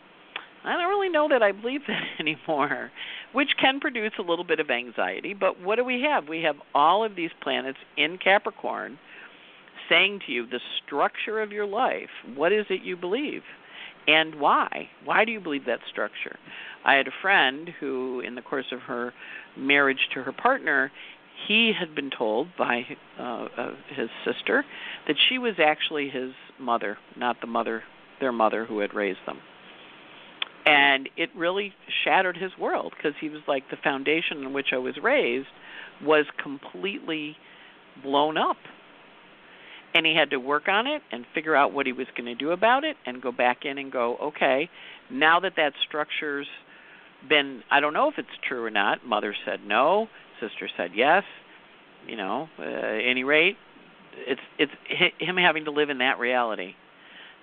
i 0.63 0.73
don't 0.73 0.89
really 0.89 1.09
know 1.09 1.27
that 1.29 1.41
i 1.41 1.51
believe 1.51 1.81
that 1.87 2.03
anymore 2.19 2.91
which 3.33 3.49
can 3.59 3.79
produce 3.79 4.13
a 4.19 4.21
little 4.21 4.45
bit 4.45 4.59
of 4.59 4.69
anxiety 4.69 5.33
but 5.33 5.61
what 5.61 5.75
do 5.75 5.83
we 5.83 6.01
have 6.01 6.27
we 6.27 6.41
have 6.41 6.55
all 6.73 7.03
of 7.03 7.15
these 7.15 7.31
planets 7.41 7.79
in 7.97 8.17
capricorn 8.17 8.97
saying 9.89 10.19
to 10.25 10.31
you 10.31 10.45
the 10.47 10.59
structure 10.85 11.41
of 11.41 11.51
your 11.51 11.65
life 11.65 12.09
what 12.35 12.51
is 12.51 12.65
it 12.69 12.81
you 12.83 12.95
believe 12.95 13.41
and 14.07 14.35
why 14.35 14.89
why 15.05 15.25
do 15.25 15.31
you 15.31 15.39
believe 15.39 15.65
that 15.65 15.79
structure 15.89 16.37
i 16.85 16.95
had 16.95 17.07
a 17.07 17.21
friend 17.21 17.69
who 17.79 18.21
in 18.21 18.35
the 18.35 18.41
course 18.41 18.67
of 18.71 18.79
her 18.81 19.13
marriage 19.57 20.09
to 20.13 20.23
her 20.23 20.31
partner, 20.31 20.91
he 21.47 21.71
had 21.77 21.95
been 21.95 22.09
told 22.09 22.47
by 22.57 22.83
uh, 23.19 23.47
uh, 23.57 23.71
his 23.95 24.09
sister 24.25 24.65
that 25.07 25.15
she 25.29 25.37
was 25.37 25.55
actually 25.59 26.09
his 26.09 26.31
mother, 26.59 26.97
not 27.15 27.39
the 27.41 27.47
mother, 27.47 27.83
their 28.19 28.31
mother 28.31 28.65
who 28.65 28.79
had 28.79 28.93
raised 28.93 29.19
them. 29.25 29.39
And 30.65 31.09
it 31.15 31.29
really 31.35 31.73
shattered 32.03 32.35
his 32.35 32.51
world 32.59 32.93
because 32.95 33.13
he 33.21 33.29
was 33.29 33.41
like 33.47 33.69
the 33.69 33.77
foundation 33.77 34.43
in 34.43 34.51
which 34.51 34.67
I 34.73 34.77
was 34.77 34.95
raised 35.01 35.47
was 36.03 36.25
completely 36.41 37.37
blown 38.03 38.37
up. 38.37 38.57
And 39.97 40.05
he 40.05 40.13
had 40.15 40.29
to 40.29 40.37
work 40.37 40.67
on 40.67 40.85
it 40.85 41.01
and 41.11 41.25
figure 41.33 41.55
out 41.55 41.73
what 41.73 41.87
he 41.87 41.91
was 41.91 42.05
going 42.15 42.27
to 42.27 42.35
do 42.35 42.51
about 42.51 42.83
it 42.83 42.97
and 43.07 43.19
go 43.19 43.31
back 43.31 43.65
in 43.65 43.79
and 43.79 43.91
go, 43.91 44.15
okay, 44.17 44.69
now 45.09 45.39
that 45.39 45.53
that 45.57 45.73
structure's 45.87 46.45
been 47.27 47.63
I 47.71 47.79
don't 47.79 47.93
know 47.93 48.07
if 48.07 48.19
it's 48.19 48.27
true 48.47 48.63
or 48.63 48.69
not. 48.69 49.03
Mother 49.03 49.35
said 49.43 49.61
no, 49.65 50.07
sister 50.39 50.69
said 50.77 50.91
yes. 50.95 51.23
You 52.07 52.15
know, 52.15 52.47
uh, 52.59 52.63
at 52.63 53.09
any 53.09 53.23
rate, 53.23 53.57
it's 54.15 54.41
it's 54.59 54.71
him 55.19 55.35
having 55.35 55.65
to 55.65 55.71
live 55.71 55.89
in 55.89 55.97
that 55.97 56.19
reality. 56.19 56.73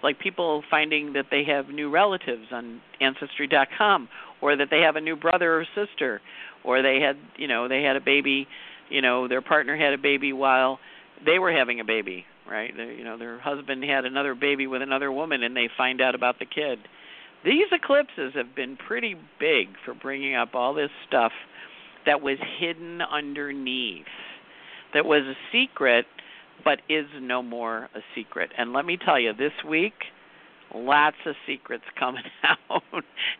Like 0.01 0.21
people 0.21 0.63
finding 0.71 1.15
that 1.15 1.27
they 1.33 1.43
have 1.49 1.69
new 1.69 1.91
relatives 1.91 2.47
on 2.53 2.81
ancestry.com 3.01 4.09
or 4.41 4.55
that 4.55 4.69
they 4.71 4.83
have 4.83 4.95
a 4.95 5.01
new 5.01 5.17
brother 5.17 5.59
or 5.59 5.67
sister 5.75 6.21
or 6.63 6.83
they 6.83 7.01
had, 7.01 7.17
you 7.37 7.49
know, 7.49 7.67
they 7.67 7.83
had 7.83 7.97
a 7.97 8.01
baby, 8.01 8.47
you 8.91 9.03
know, 9.03 9.27
their 9.27 9.43
partner 9.43 9.77
had 9.77 9.93
a 9.93 9.99
baby 9.99 10.33
while 10.33 10.79
they 11.25 11.39
were 11.39 11.53
having 11.53 11.81
a 11.81 11.85
baby, 11.85 12.25
right? 12.49 12.73
They, 12.77 12.95
you 12.97 13.05
know, 13.05 13.19
their 13.19 13.39
husband 13.39 13.85
had 13.85 14.05
another 14.05 14.35
baby 14.35 14.67
with 14.67 14.83
another 14.83 15.11
woman 15.11 15.43
and 15.43 15.57
they 15.57 15.69
find 15.77 16.01
out 16.01 16.15
about 16.15 16.39
the 16.39 16.47
kid 16.47 16.79
these 17.45 17.67
eclipses 17.73 18.33
have 18.35 18.55
been 18.57 18.77
pretty 18.77 19.17
big 19.39 19.69
for 19.85 19.95
bringing 19.95 20.35
up 20.35 20.55
all 20.55 20.73
this 20.73 20.91
stuff 21.07 21.33
that 22.07 22.23
was 22.23 22.39
hidden 22.59 23.03
underneath, 23.03 24.07
that 24.95 25.05
was 25.05 25.23
a 25.23 25.35
secret, 25.53 26.07
but 26.65 26.81
is 26.89 27.07
no 27.21 27.43
more 27.43 27.91
a 27.95 28.01
secret. 28.15 28.51
And 28.57 28.73
let 28.73 28.87
me 28.87 28.97
tell 28.97 29.21
you, 29.21 29.33
this 29.35 29.53
week, 29.69 29.93
lots 30.75 31.17
of 31.27 31.35
secrets 31.47 31.85
coming 31.99 32.23
out. 32.43 32.83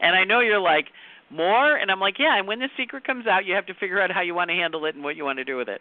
and 0.01 0.15
I 0.15 0.25
know 0.25 0.41
you're 0.41 0.61
like, 0.61 0.87
more? 1.31 1.77
And 1.77 1.91
I'm 1.91 2.01
like, 2.01 2.19
yeah, 2.19 2.39
and 2.39 2.47
when 2.47 2.59
the 2.59 2.69
secret 2.77 3.05
comes 3.05 3.27
out, 3.27 3.47
you 3.47 3.55
have 3.55 3.67
to 3.67 3.75
figure 3.75 4.01
out 4.01 4.11
how 4.11 4.21
you 4.21 4.35
want 4.35 4.51
to 4.51 4.55
handle 4.55 4.85
it 4.85 4.95
and 4.95 5.03
what 5.03 5.17
you 5.17 5.25
want 5.25 5.39
to 5.39 5.45
do 5.45 5.57
with 5.57 5.69
it. 5.69 5.81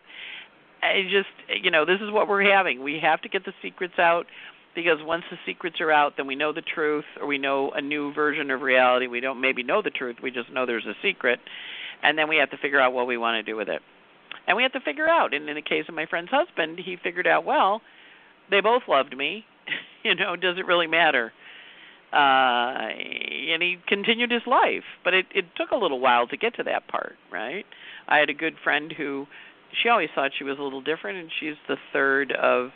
I 0.84 1.04
just, 1.04 1.64
you 1.64 1.72
know, 1.72 1.86
this 1.86 2.02
is 2.02 2.12
what 2.12 2.28
we're 2.28 2.50
having. 2.52 2.84
We 2.84 3.00
have 3.02 3.22
to 3.22 3.30
get 3.30 3.46
the 3.46 3.54
secrets 3.62 3.96
out 3.98 4.26
because 4.76 4.98
once 5.02 5.24
the 5.30 5.38
secrets 5.46 5.80
are 5.80 5.92
out, 5.92 6.14
then 6.18 6.28
we 6.28 6.36
know 6.36 6.52
the 6.52 6.62
truth, 6.62 7.06
or 7.22 7.28
we 7.28 7.38
know 7.38 7.72
a 7.72 7.82
new 7.82 8.14
version 8.14 8.50
of 8.52 8.62
reality. 8.62 9.08
We 9.08 9.20
don't 9.20 9.40
maybe 9.40 9.64
know 9.64 9.82
the 9.82 9.92
truth, 9.92 10.18
we 10.22 10.32
just 10.32 10.52
know 10.52 10.66
there's 10.66 10.86
a 10.86 10.96
secret, 11.02 11.40
and 12.02 12.18
then 12.18 12.28
we 12.28 12.38
have 12.38 12.50
to 12.52 12.58
figure 12.58 12.80
out 12.80 12.94
what 12.94 13.08
we 13.08 13.18
want 13.18 13.36
to 13.36 13.52
do 13.52 13.56
with 13.56 13.70
it. 13.70 13.82
And 14.48 14.58
we 14.58 14.64
have 14.64 14.74
to 14.74 14.82
figure 14.82 15.08
out. 15.08 15.34
And 15.34 15.48
in 15.48 15.56
the 15.56 15.62
case 15.62 15.86
of 15.88 15.96
my 15.96 16.06
friend's 16.06 16.32
husband, 16.32 16.80
he 16.84 16.98
figured 17.02 17.28
out 17.28 17.46
well, 17.46 17.82
they 18.50 18.62
both 18.62 18.84
loved 18.88 19.16
me. 19.16 19.46
you 20.04 20.16
know, 20.16 20.36
does 20.36 20.58
it 20.58 20.66
really 20.66 20.88
matter? 20.88 21.32
Uh, 22.12 22.90
and 22.94 23.64
he 23.64 23.78
continued 23.88 24.30
his 24.30 24.44
life, 24.46 24.84
but 25.04 25.16
it 25.16 25.26
it 25.34 25.46
took 25.56 25.72
a 25.72 25.76
little 25.76 26.00
while 26.00 26.28
to 26.28 26.38
get 26.38 26.56
to 26.56 26.64
that 26.64 26.88
part, 26.88 27.16
right? 27.32 27.66
I 28.08 28.18
had 28.18 28.30
a 28.30 28.36
good 28.36 28.54
friend 28.64 28.94
who 28.96 29.26
she 29.82 29.90
always 29.90 30.10
thought 30.14 30.32
she 30.38 30.44
was 30.44 30.60
a 30.60 30.62
little 30.62 30.82
different, 30.82 31.18
and 31.20 31.30
she's 31.40 31.56
the 31.68 31.78
third 31.92 32.32
of 32.34 32.70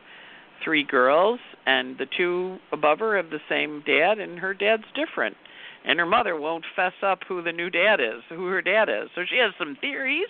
three 0.64 0.84
girls, 0.84 1.40
and 1.66 1.98
the 1.98 2.08
two 2.18 2.58
above 2.72 3.00
her 3.00 3.16
have 3.18 3.30
the 3.30 3.40
same 3.48 3.84
dad, 3.86 4.20
and 4.20 4.40
her 4.40 4.54
dad's 4.54 4.84
different. 4.96 5.36
and 5.86 6.00
her 6.00 6.06
mother 6.06 6.40
won't 6.40 6.66
fess 6.76 6.94
up 7.02 7.20
who 7.28 7.42
the 7.42 7.52
new 7.52 7.70
dad 7.70 8.00
is, 8.00 8.22
who 8.30 8.48
her 8.48 8.62
dad 8.62 8.90
is. 8.90 9.10
So 9.16 9.22
she 9.30 9.38
has 9.38 9.54
some 9.58 9.78
theories. 9.80 10.28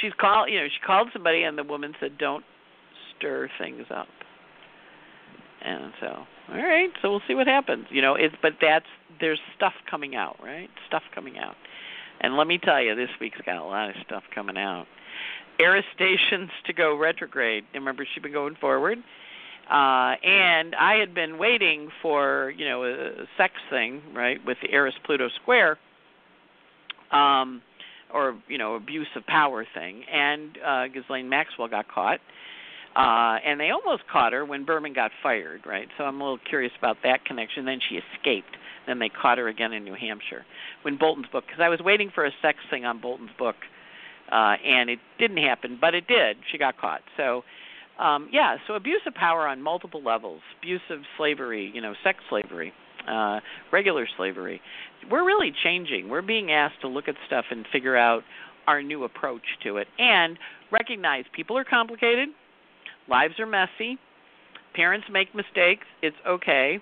She's 0.00 0.12
called, 0.18 0.50
you 0.50 0.58
know, 0.60 0.66
she 0.66 0.86
called 0.86 1.08
somebody, 1.12 1.42
and 1.42 1.56
the 1.58 1.64
woman 1.64 1.94
said, 2.00 2.18
"Don't 2.18 2.44
stir 3.16 3.48
things 3.58 3.86
up." 3.90 4.08
And 5.62 5.92
so, 6.00 6.26
all 6.52 6.62
right, 6.62 6.90
so 7.02 7.10
we'll 7.10 7.22
see 7.26 7.34
what 7.34 7.46
happens. 7.46 7.86
You 7.90 8.02
know, 8.02 8.14
it's 8.14 8.34
but 8.40 8.54
that's 8.60 8.86
there's 9.20 9.40
stuff 9.56 9.72
coming 9.90 10.14
out, 10.14 10.36
right? 10.42 10.68
Stuff 10.86 11.02
coming 11.14 11.38
out. 11.38 11.56
And 12.20 12.36
let 12.36 12.46
me 12.46 12.58
tell 12.58 12.80
you, 12.82 12.94
this 12.94 13.10
week's 13.20 13.40
got 13.44 13.56
a 13.56 13.64
lot 13.64 13.90
of 13.90 13.96
stuff 14.06 14.22
coming 14.34 14.56
out. 14.56 14.86
Eris 15.58 15.84
stations 15.94 16.50
to 16.66 16.72
go 16.72 16.96
retrograde. 16.96 17.64
Remember, 17.74 18.06
she'd 18.12 18.22
been 18.22 18.32
going 18.32 18.56
forward. 18.60 18.98
Uh, 19.68 20.14
and 20.22 20.76
I 20.76 20.96
had 21.00 21.12
been 21.14 21.38
waiting 21.38 21.88
for, 22.00 22.52
you 22.56 22.68
know, 22.68 22.84
a 22.84 23.26
sex 23.36 23.54
thing, 23.68 24.00
right, 24.14 24.38
with 24.46 24.58
the 24.62 24.70
Eris 24.70 24.94
Pluto 25.04 25.28
square, 25.42 25.76
um, 27.10 27.62
or, 28.14 28.38
you 28.46 28.58
know, 28.58 28.76
abuse 28.76 29.08
of 29.16 29.26
power 29.26 29.66
thing. 29.74 30.04
And 30.12 30.58
uh, 30.64 30.86
Ghislaine 30.88 31.28
Maxwell 31.28 31.68
got 31.68 31.88
caught. 31.88 32.20
Uh, 32.94 33.36
and 33.44 33.60
they 33.60 33.70
almost 33.70 34.04
caught 34.10 34.32
her 34.32 34.44
when 34.44 34.64
Berman 34.64 34.94
got 34.94 35.10
fired, 35.22 35.66
right? 35.66 35.88
So 35.98 36.04
I'm 36.04 36.18
a 36.20 36.24
little 36.24 36.38
curious 36.48 36.72
about 36.78 36.96
that 37.02 37.26
connection. 37.26 37.66
Then 37.66 37.78
she 37.88 37.96
escaped. 37.96 38.56
Then 38.86 39.00
they 39.00 39.10
caught 39.10 39.36
her 39.36 39.48
again 39.48 39.72
in 39.72 39.84
New 39.84 39.94
Hampshire 39.94 40.46
when 40.82 40.96
Bolton's 40.96 41.26
book, 41.30 41.44
because 41.46 41.60
I 41.60 41.68
was 41.68 41.80
waiting 41.80 42.10
for 42.14 42.24
a 42.24 42.30
sex 42.40 42.58
thing 42.70 42.86
on 42.86 43.00
Bolton's 43.00 43.32
book, 43.38 43.56
uh, 44.30 44.56
and 44.64 44.90
it 44.90 44.98
didn't 45.18 45.38
happen, 45.38 45.78
but 45.80 45.94
it 45.94 46.06
did. 46.06 46.36
She 46.50 46.58
got 46.58 46.78
caught. 46.78 47.02
So, 47.16 47.42
um, 47.98 48.28
yeah, 48.32 48.56
so 48.66 48.74
abuse 48.74 49.00
of 49.06 49.14
power 49.14 49.46
on 49.46 49.62
multiple 49.62 50.02
levels, 50.02 50.40
abuse 50.58 50.82
of 50.90 51.00
slavery, 51.16 51.70
you 51.74 51.80
know, 51.80 51.94
sex 52.04 52.18
slavery, 52.28 52.72
uh, 53.08 53.40
regular 53.72 54.06
slavery. 54.16 54.60
We're 55.10 55.24
really 55.24 55.52
changing. 55.62 56.08
We're 56.08 56.22
being 56.22 56.52
asked 56.52 56.80
to 56.82 56.88
look 56.88 57.08
at 57.08 57.14
stuff 57.26 57.46
and 57.50 57.64
figure 57.72 57.96
out 57.96 58.22
our 58.66 58.82
new 58.82 59.04
approach 59.04 59.44
to 59.62 59.76
it, 59.76 59.86
and 59.98 60.38
recognize 60.72 61.24
people 61.32 61.56
are 61.56 61.64
complicated, 61.64 62.28
lives 63.08 63.34
are 63.38 63.46
messy, 63.46 63.96
parents 64.74 65.06
make 65.10 65.34
mistakes. 65.34 65.86
It's 66.02 66.16
okay 66.26 66.80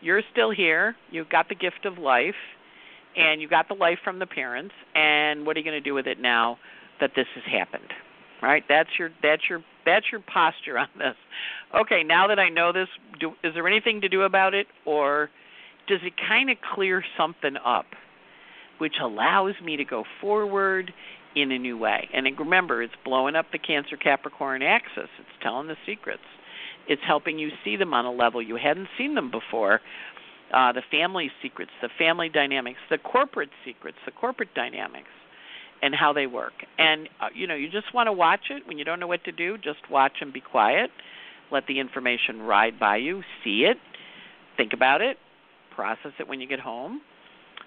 you're 0.00 0.22
still 0.32 0.50
here. 0.50 0.96
You've 1.10 1.28
got 1.28 1.48
the 1.48 1.54
gift 1.54 1.84
of 1.84 1.98
life, 1.98 2.34
and 3.16 3.40
you 3.40 3.48
got 3.48 3.68
the 3.68 3.74
life 3.74 3.98
from 4.02 4.18
the 4.18 4.26
parents. 4.26 4.74
And 4.94 5.46
what 5.46 5.56
are 5.56 5.60
you 5.60 5.64
going 5.64 5.82
to 5.82 5.88
do 5.88 5.94
with 5.94 6.06
it 6.06 6.20
now 6.20 6.58
that 7.00 7.12
this 7.16 7.26
has 7.34 7.44
happened? 7.50 7.92
Right? 8.42 8.64
That's 8.68 8.88
your 8.98 9.10
that's 9.22 9.42
your 9.48 9.62
that's 9.84 10.06
your 10.10 10.20
posture 10.20 10.78
on 10.78 10.88
this. 10.98 11.16
Okay, 11.78 12.02
now 12.02 12.26
that 12.28 12.38
I 12.38 12.48
know 12.48 12.72
this, 12.72 12.88
do, 13.18 13.32
is 13.44 13.54
there 13.54 13.66
anything 13.66 14.00
to 14.00 14.08
do 14.08 14.22
about 14.22 14.54
it, 14.54 14.66
or 14.86 15.30
does 15.88 16.00
it 16.02 16.14
kind 16.28 16.50
of 16.50 16.56
clear 16.74 17.04
something 17.18 17.56
up, 17.64 17.86
which 18.78 18.94
allows 19.02 19.54
me 19.62 19.76
to 19.76 19.84
go 19.84 20.04
forward 20.20 20.92
in 21.36 21.52
a 21.52 21.58
new 21.58 21.76
way? 21.76 22.08
And 22.14 22.26
remember, 22.38 22.82
it's 22.82 22.94
blowing 23.04 23.36
up 23.36 23.46
the 23.52 23.58
Cancer 23.58 23.96
Capricorn 23.96 24.62
axis. 24.62 25.08
It's 25.18 25.42
telling 25.42 25.68
the 25.68 25.76
secrets. 25.84 26.22
It's 26.88 27.02
helping 27.06 27.38
you 27.38 27.50
see 27.64 27.76
them 27.76 27.92
on 27.92 28.04
a 28.04 28.12
level 28.12 28.42
you 28.42 28.56
hadn't 28.56 28.88
seen 28.96 29.14
them 29.14 29.30
before. 29.30 29.80
Uh, 30.52 30.72
the 30.72 30.82
family 30.90 31.30
secrets, 31.42 31.70
the 31.80 31.88
family 31.98 32.28
dynamics, 32.28 32.78
the 32.90 32.98
corporate 32.98 33.50
secrets, 33.64 33.98
the 34.04 34.10
corporate 34.10 34.52
dynamics, 34.54 35.10
and 35.82 35.94
how 35.94 36.12
they 36.12 36.26
work. 36.26 36.52
And 36.78 37.08
uh, 37.20 37.26
you 37.34 37.46
know, 37.46 37.54
you 37.54 37.70
just 37.70 37.94
want 37.94 38.06
to 38.06 38.12
watch 38.12 38.50
it 38.50 38.66
when 38.66 38.78
you 38.78 38.84
don't 38.84 39.00
know 39.00 39.06
what 39.06 39.24
to 39.24 39.32
do. 39.32 39.56
Just 39.56 39.90
watch 39.90 40.18
and 40.20 40.32
be 40.32 40.40
quiet. 40.40 40.90
Let 41.50 41.66
the 41.66 41.80
information 41.80 42.42
ride 42.42 42.78
by 42.78 42.96
you. 42.96 43.22
See 43.44 43.66
it. 43.68 43.76
Think 44.56 44.72
about 44.72 45.00
it. 45.00 45.16
Process 45.74 46.12
it 46.18 46.28
when 46.28 46.40
you 46.40 46.48
get 46.48 46.60
home 46.60 47.00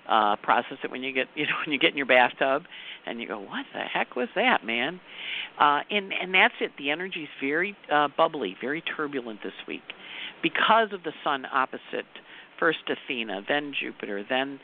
uh, 0.08 0.36
process 0.38 0.77
it 0.84 0.91
when 0.91 1.03
you 1.03 1.13
get 1.13 1.27
you 1.36 1.46
know 1.46 1.53
when 1.65 1.74
you 1.74 1.79
get 1.79 1.91
in 1.91 1.98
your 1.98 2.05
bathtub, 2.05 2.63
and 3.05 3.20
you 3.20 3.27
go, 3.27 3.39
what 3.39 3.65
the 3.74 3.82
heck 3.82 4.15
was 4.15 4.29
that, 4.36 4.65
man? 4.65 5.00
Uh, 5.60 5.82
and 5.89 6.12
and 6.13 6.34
that's 6.34 6.53
it. 6.62 6.72
The 6.77 6.91
energy's 6.91 7.29
very 7.41 7.75
uh, 7.91 8.08
bubbly, 8.15 8.55
very 8.60 8.82
turbulent 8.82 9.41
this 9.43 9.53
week, 9.67 9.84
because 10.41 10.89
of 10.93 11.03
the 11.03 11.13
sun 11.24 11.46
opposite 11.51 12.10
first 12.63 12.79
Athena, 12.88 13.41
then 13.46 13.74
Jupiter, 13.77 14.24
then 14.29 14.58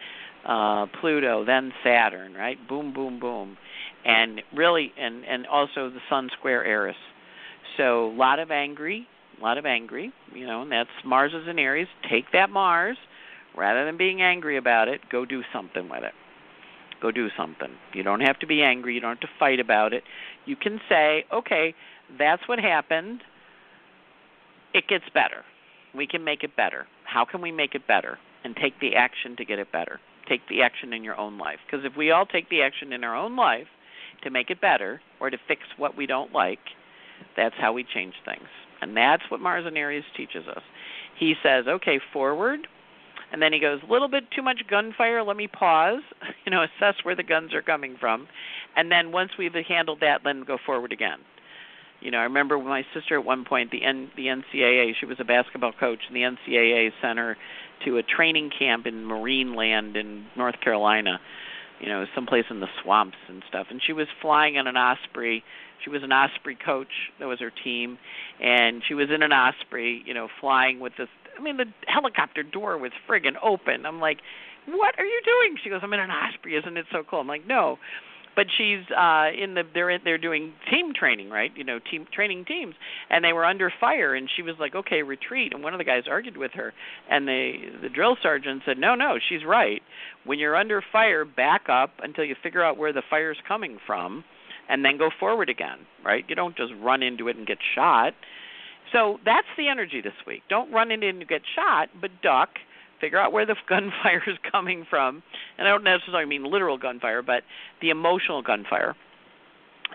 uh, 0.47 0.85
Pluto, 1.01 1.43
then 1.43 1.73
Saturn, 1.83 2.33
right? 2.33 2.57
Boom, 2.69 2.93
boom, 2.93 3.19
boom, 3.19 3.57
and 4.05 4.41
really, 4.55 4.93
and 4.97 5.25
and 5.25 5.45
also 5.45 5.89
the 5.89 5.99
Sun 6.09 6.29
square 6.37 6.63
Eris. 6.63 6.95
So 7.75 8.07
a 8.07 8.15
lot 8.15 8.39
of 8.39 8.51
angry, 8.51 9.05
a 9.37 9.43
lot 9.43 9.57
of 9.57 9.65
angry, 9.65 10.13
you 10.33 10.47
know, 10.47 10.61
and 10.61 10.71
that's 10.71 10.89
Mars 11.03 11.33
is 11.33 11.45
in 11.49 11.59
Aries. 11.59 11.89
Take 12.09 12.31
that 12.31 12.49
Mars 12.49 12.95
rather 13.57 13.83
than 13.85 13.97
being 13.97 14.21
angry 14.21 14.55
about 14.55 14.87
it, 14.87 15.01
go 15.11 15.25
do 15.25 15.41
something 15.51 15.89
with 15.89 16.03
it. 16.03 16.13
Go 17.01 17.11
do 17.11 17.27
something. 17.37 17.71
You 17.93 18.03
don't 18.03 18.21
have 18.21 18.39
to 18.39 18.47
be 18.47 18.61
angry. 18.61 18.95
You 18.95 19.01
don't 19.01 19.11
have 19.11 19.19
to 19.19 19.35
fight 19.37 19.59
about 19.59 19.91
it. 19.91 20.03
You 20.45 20.55
can 20.55 20.79
say, 20.87 21.25
okay, 21.33 21.75
that's 22.17 22.47
what 22.47 22.59
happened. 22.59 23.23
It 24.73 24.87
gets 24.87 25.05
better. 25.13 25.43
We 25.93 26.07
can 26.07 26.23
make 26.23 26.43
it 26.43 26.55
better. 26.55 26.87
How 27.11 27.25
can 27.25 27.41
we 27.41 27.51
make 27.51 27.75
it 27.75 27.87
better? 27.87 28.17
And 28.43 28.55
take 28.55 28.79
the 28.79 28.95
action 28.95 29.35
to 29.37 29.45
get 29.45 29.59
it 29.59 29.71
better. 29.71 29.99
Take 30.27 30.41
the 30.49 30.61
action 30.61 30.93
in 30.93 31.03
your 31.03 31.17
own 31.17 31.37
life. 31.37 31.59
Because 31.65 31.85
if 31.85 31.97
we 31.97 32.11
all 32.11 32.25
take 32.25 32.49
the 32.49 32.61
action 32.61 32.93
in 32.93 33.03
our 33.03 33.15
own 33.15 33.35
life 33.35 33.67
to 34.23 34.29
make 34.29 34.49
it 34.49 34.61
better 34.61 35.01
or 35.19 35.29
to 35.29 35.37
fix 35.47 35.61
what 35.77 35.97
we 35.97 36.05
don't 36.05 36.31
like, 36.31 36.59
that's 37.35 37.55
how 37.59 37.73
we 37.73 37.83
change 37.83 38.13
things. 38.25 38.47
And 38.81 38.95
that's 38.95 39.23
what 39.29 39.41
Mars 39.41 39.65
and 39.65 39.77
Aries 39.77 40.03
teaches 40.15 40.47
us. 40.47 40.61
He 41.17 41.35
says, 41.43 41.65
okay, 41.67 41.99
forward, 42.13 42.67
and 43.31 43.41
then 43.41 43.53
he 43.53 43.59
goes, 43.59 43.79
a 43.87 43.91
little 43.91 44.07
bit 44.07 44.23
too 44.35 44.41
much 44.41 44.61
gunfire. 44.69 45.23
Let 45.23 45.37
me 45.37 45.47
pause. 45.47 46.01
You 46.45 46.55
know, 46.55 46.63
assess 46.63 46.95
where 47.03 47.15
the 47.15 47.21
guns 47.21 47.53
are 47.53 47.61
coming 47.61 47.95
from, 47.99 48.27
and 48.75 48.91
then 48.91 49.11
once 49.11 49.29
we've 49.37 49.53
handled 49.53 49.99
that, 50.01 50.21
then 50.23 50.43
go 50.47 50.57
forward 50.65 50.91
again. 50.91 51.19
You 52.01 52.11
know, 52.11 52.17
I 52.19 52.23
remember 52.23 52.57
my 52.57 52.83
sister 52.93 53.17
at 53.17 53.25
one 53.25 53.45
point, 53.45 53.71
the 53.71 53.83
N, 53.83 54.09
the 54.15 54.27
NCAA. 54.27 54.93
She 54.99 55.05
was 55.05 55.17
a 55.19 55.25
basketball 55.25 55.73
coach, 55.77 55.99
and 56.07 56.15
the 56.15 56.21
NCAA 56.21 56.91
sent 57.01 57.19
her 57.19 57.37
to 57.85 57.97
a 57.97 58.03
training 58.03 58.51
camp 58.57 58.85
in 58.85 59.05
Marineland 59.05 59.95
in 59.95 60.25
North 60.35 60.59
Carolina. 60.61 61.19
You 61.79 61.87
know, 61.87 62.05
someplace 62.13 62.45
in 62.49 62.59
the 62.59 62.67
swamps 62.83 63.17
and 63.29 63.41
stuff. 63.47 63.67
And 63.69 63.81
she 63.85 63.93
was 63.93 64.07
flying 64.21 64.57
on 64.57 64.67
an 64.67 64.75
Osprey. 64.75 65.43
She 65.83 65.89
was 65.89 66.03
an 66.03 66.11
Osprey 66.11 66.57
coach. 66.57 67.11
That 67.19 67.27
was 67.27 67.39
her 67.39 67.51
team, 67.63 67.97
and 68.41 68.81
she 68.85 68.93
was 68.93 69.07
in 69.13 69.23
an 69.23 69.31
Osprey. 69.31 70.03
You 70.05 70.13
know, 70.13 70.27
flying 70.41 70.79
with 70.79 70.93
this 70.97 71.07
I 71.39 71.41
mean, 71.41 71.57
the 71.57 71.65
helicopter 71.87 72.43
door 72.43 72.77
was 72.77 72.91
friggin' 73.07 73.35
open. 73.41 73.85
I'm 73.85 73.99
like, 73.99 74.19
what 74.67 74.95
are 74.99 75.05
you 75.05 75.21
doing? 75.23 75.57
She 75.63 75.69
goes, 75.69 75.79
I'm 75.81 75.93
in 75.93 75.99
an 75.99 76.11
Osprey. 76.11 76.55
Isn't 76.55 76.77
it 76.77 76.85
so 76.91 77.03
cool? 77.09 77.21
I'm 77.21 77.27
like, 77.27 77.47
no. 77.47 77.77
But 78.35 78.47
she's 78.57 78.83
uh 78.95 79.27
in 79.37 79.55
the 79.55 79.63
they're 79.73 79.89
in, 79.89 80.01
they're 80.03 80.17
doing 80.17 80.53
team 80.71 80.93
training, 80.93 81.29
right? 81.29 81.51
You 81.55 81.63
know, 81.63 81.79
team 81.79 82.05
training 82.13 82.45
teams, 82.45 82.75
and 83.09 83.23
they 83.23 83.33
were 83.33 83.45
under 83.45 83.71
fire, 83.79 84.15
and 84.15 84.29
she 84.33 84.41
was 84.41 84.55
like, 84.59 84.75
okay, 84.75 85.03
retreat. 85.03 85.53
And 85.53 85.63
one 85.63 85.73
of 85.73 85.77
the 85.77 85.83
guys 85.83 86.03
argued 86.09 86.37
with 86.37 86.51
her, 86.53 86.73
and 87.09 87.27
the 87.27 87.53
the 87.81 87.89
drill 87.89 88.17
sergeant 88.21 88.63
said, 88.65 88.77
no, 88.77 88.95
no, 88.95 89.17
she's 89.27 89.43
right. 89.45 89.81
When 90.25 90.39
you're 90.39 90.55
under 90.55 90.81
fire, 90.91 91.25
back 91.25 91.63
up 91.69 91.91
until 92.01 92.23
you 92.23 92.35
figure 92.41 92.63
out 92.63 92.77
where 92.77 92.93
the 92.93 93.03
fire's 93.09 93.37
coming 93.47 93.77
from, 93.85 94.23
and 94.69 94.85
then 94.85 94.97
go 94.97 95.09
forward 95.19 95.49
again, 95.49 95.79
right? 96.05 96.23
You 96.27 96.35
don't 96.35 96.55
just 96.55 96.73
run 96.81 97.03
into 97.03 97.27
it 97.27 97.35
and 97.35 97.45
get 97.45 97.57
shot 97.75 98.13
so 98.91 99.19
that's 99.25 99.47
the 99.57 99.67
energy 99.67 100.01
this 100.01 100.13
week. 100.25 100.43
Don't 100.49 100.71
run 100.71 100.91
in 100.91 101.03
and 101.03 101.27
get 101.27 101.41
shot, 101.55 101.89
but 101.99 102.11
duck. 102.21 102.49
Figure 103.01 103.17
out 103.17 103.31
where 103.31 103.45
the 103.45 103.55
gunfire 103.69 104.23
is 104.27 104.37
coming 104.51 104.85
from, 104.89 105.23
and 105.57 105.67
I 105.67 105.71
don't 105.71 105.83
necessarily 105.83 106.25
mean 106.25 106.43
literal 106.43 106.77
gunfire, 106.77 107.21
but 107.21 107.43
the 107.81 107.89
emotional 107.89 108.41
gunfire, 108.41 108.95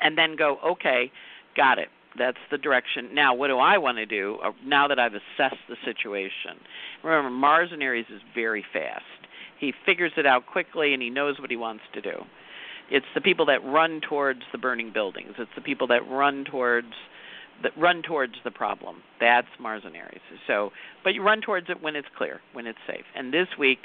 and 0.00 0.18
then 0.18 0.36
go, 0.36 0.58
okay, 0.64 1.10
got 1.56 1.78
it. 1.78 1.88
That's 2.16 2.38
the 2.50 2.58
direction. 2.58 3.12
Now, 3.12 3.34
what 3.34 3.48
do 3.48 3.58
I 3.58 3.78
want 3.78 3.98
to 3.98 4.06
do 4.06 4.38
uh, 4.44 4.52
now 4.64 4.86
that 4.86 4.98
I've 4.98 5.14
assessed 5.14 5.60
the 5.68 5.76
situation? 5.84 6.60
Remember, 7.02 7.30
Mars 7.30 7.70
in 7.72 7.82
Aries 7.82 8.06
is 8.08 8.22
very 8.34 8.64
fast. 8.72 9.02
He 9.58 9.72
figures 9.84 10.12
it 10.16 10.26
out 10.26 10.46
quickly, 10.46 10.94
and 10.94 11.02
he 11.02 11.10
knows 11.10 11.40
what 11.40 11.50
he 11.50 11.56
wants 11.56 11.82
to 11.94 12.00
do. 12.00 12.22
It's 12.90 13.06
the 13.14 13.20
people 13.20 13.46
that 13.46 13.64
run 13.64 14.00
towards 14.00 14.42
the 14.52 14.58
burning 14.58 14.92
buildings. 14.92 15.34
It's 15.38 15.50
the 15.56 15.62
people 15.62 15.86
that 15.88 16.08
run 16.08 16.44
towards 16.44 16.92
that 17.62 17.72
run 17.78 18.02
towards 18.02 18.34
the 18.44 18.50
problem. 18.50 18.96
That's 19.20 19.46
Mars 19.60 19.82
and 19.84 19.96
Aries. 19.96 20.20
So, 20.46 20.70
but 21.02 21.14
you 21.14 21.22
run 21.22 21.40
towards 21.40 21.70
it 21.70 21.82
when 21.82 21.96
it's 21.96 22.08
clear, 22.16 22.40
when 22.52 22.66
it's 22.66 22.78
safe. 22.86 23.04
And 23.16 23.32
this 23.32 23.48
week, 23.58 23.78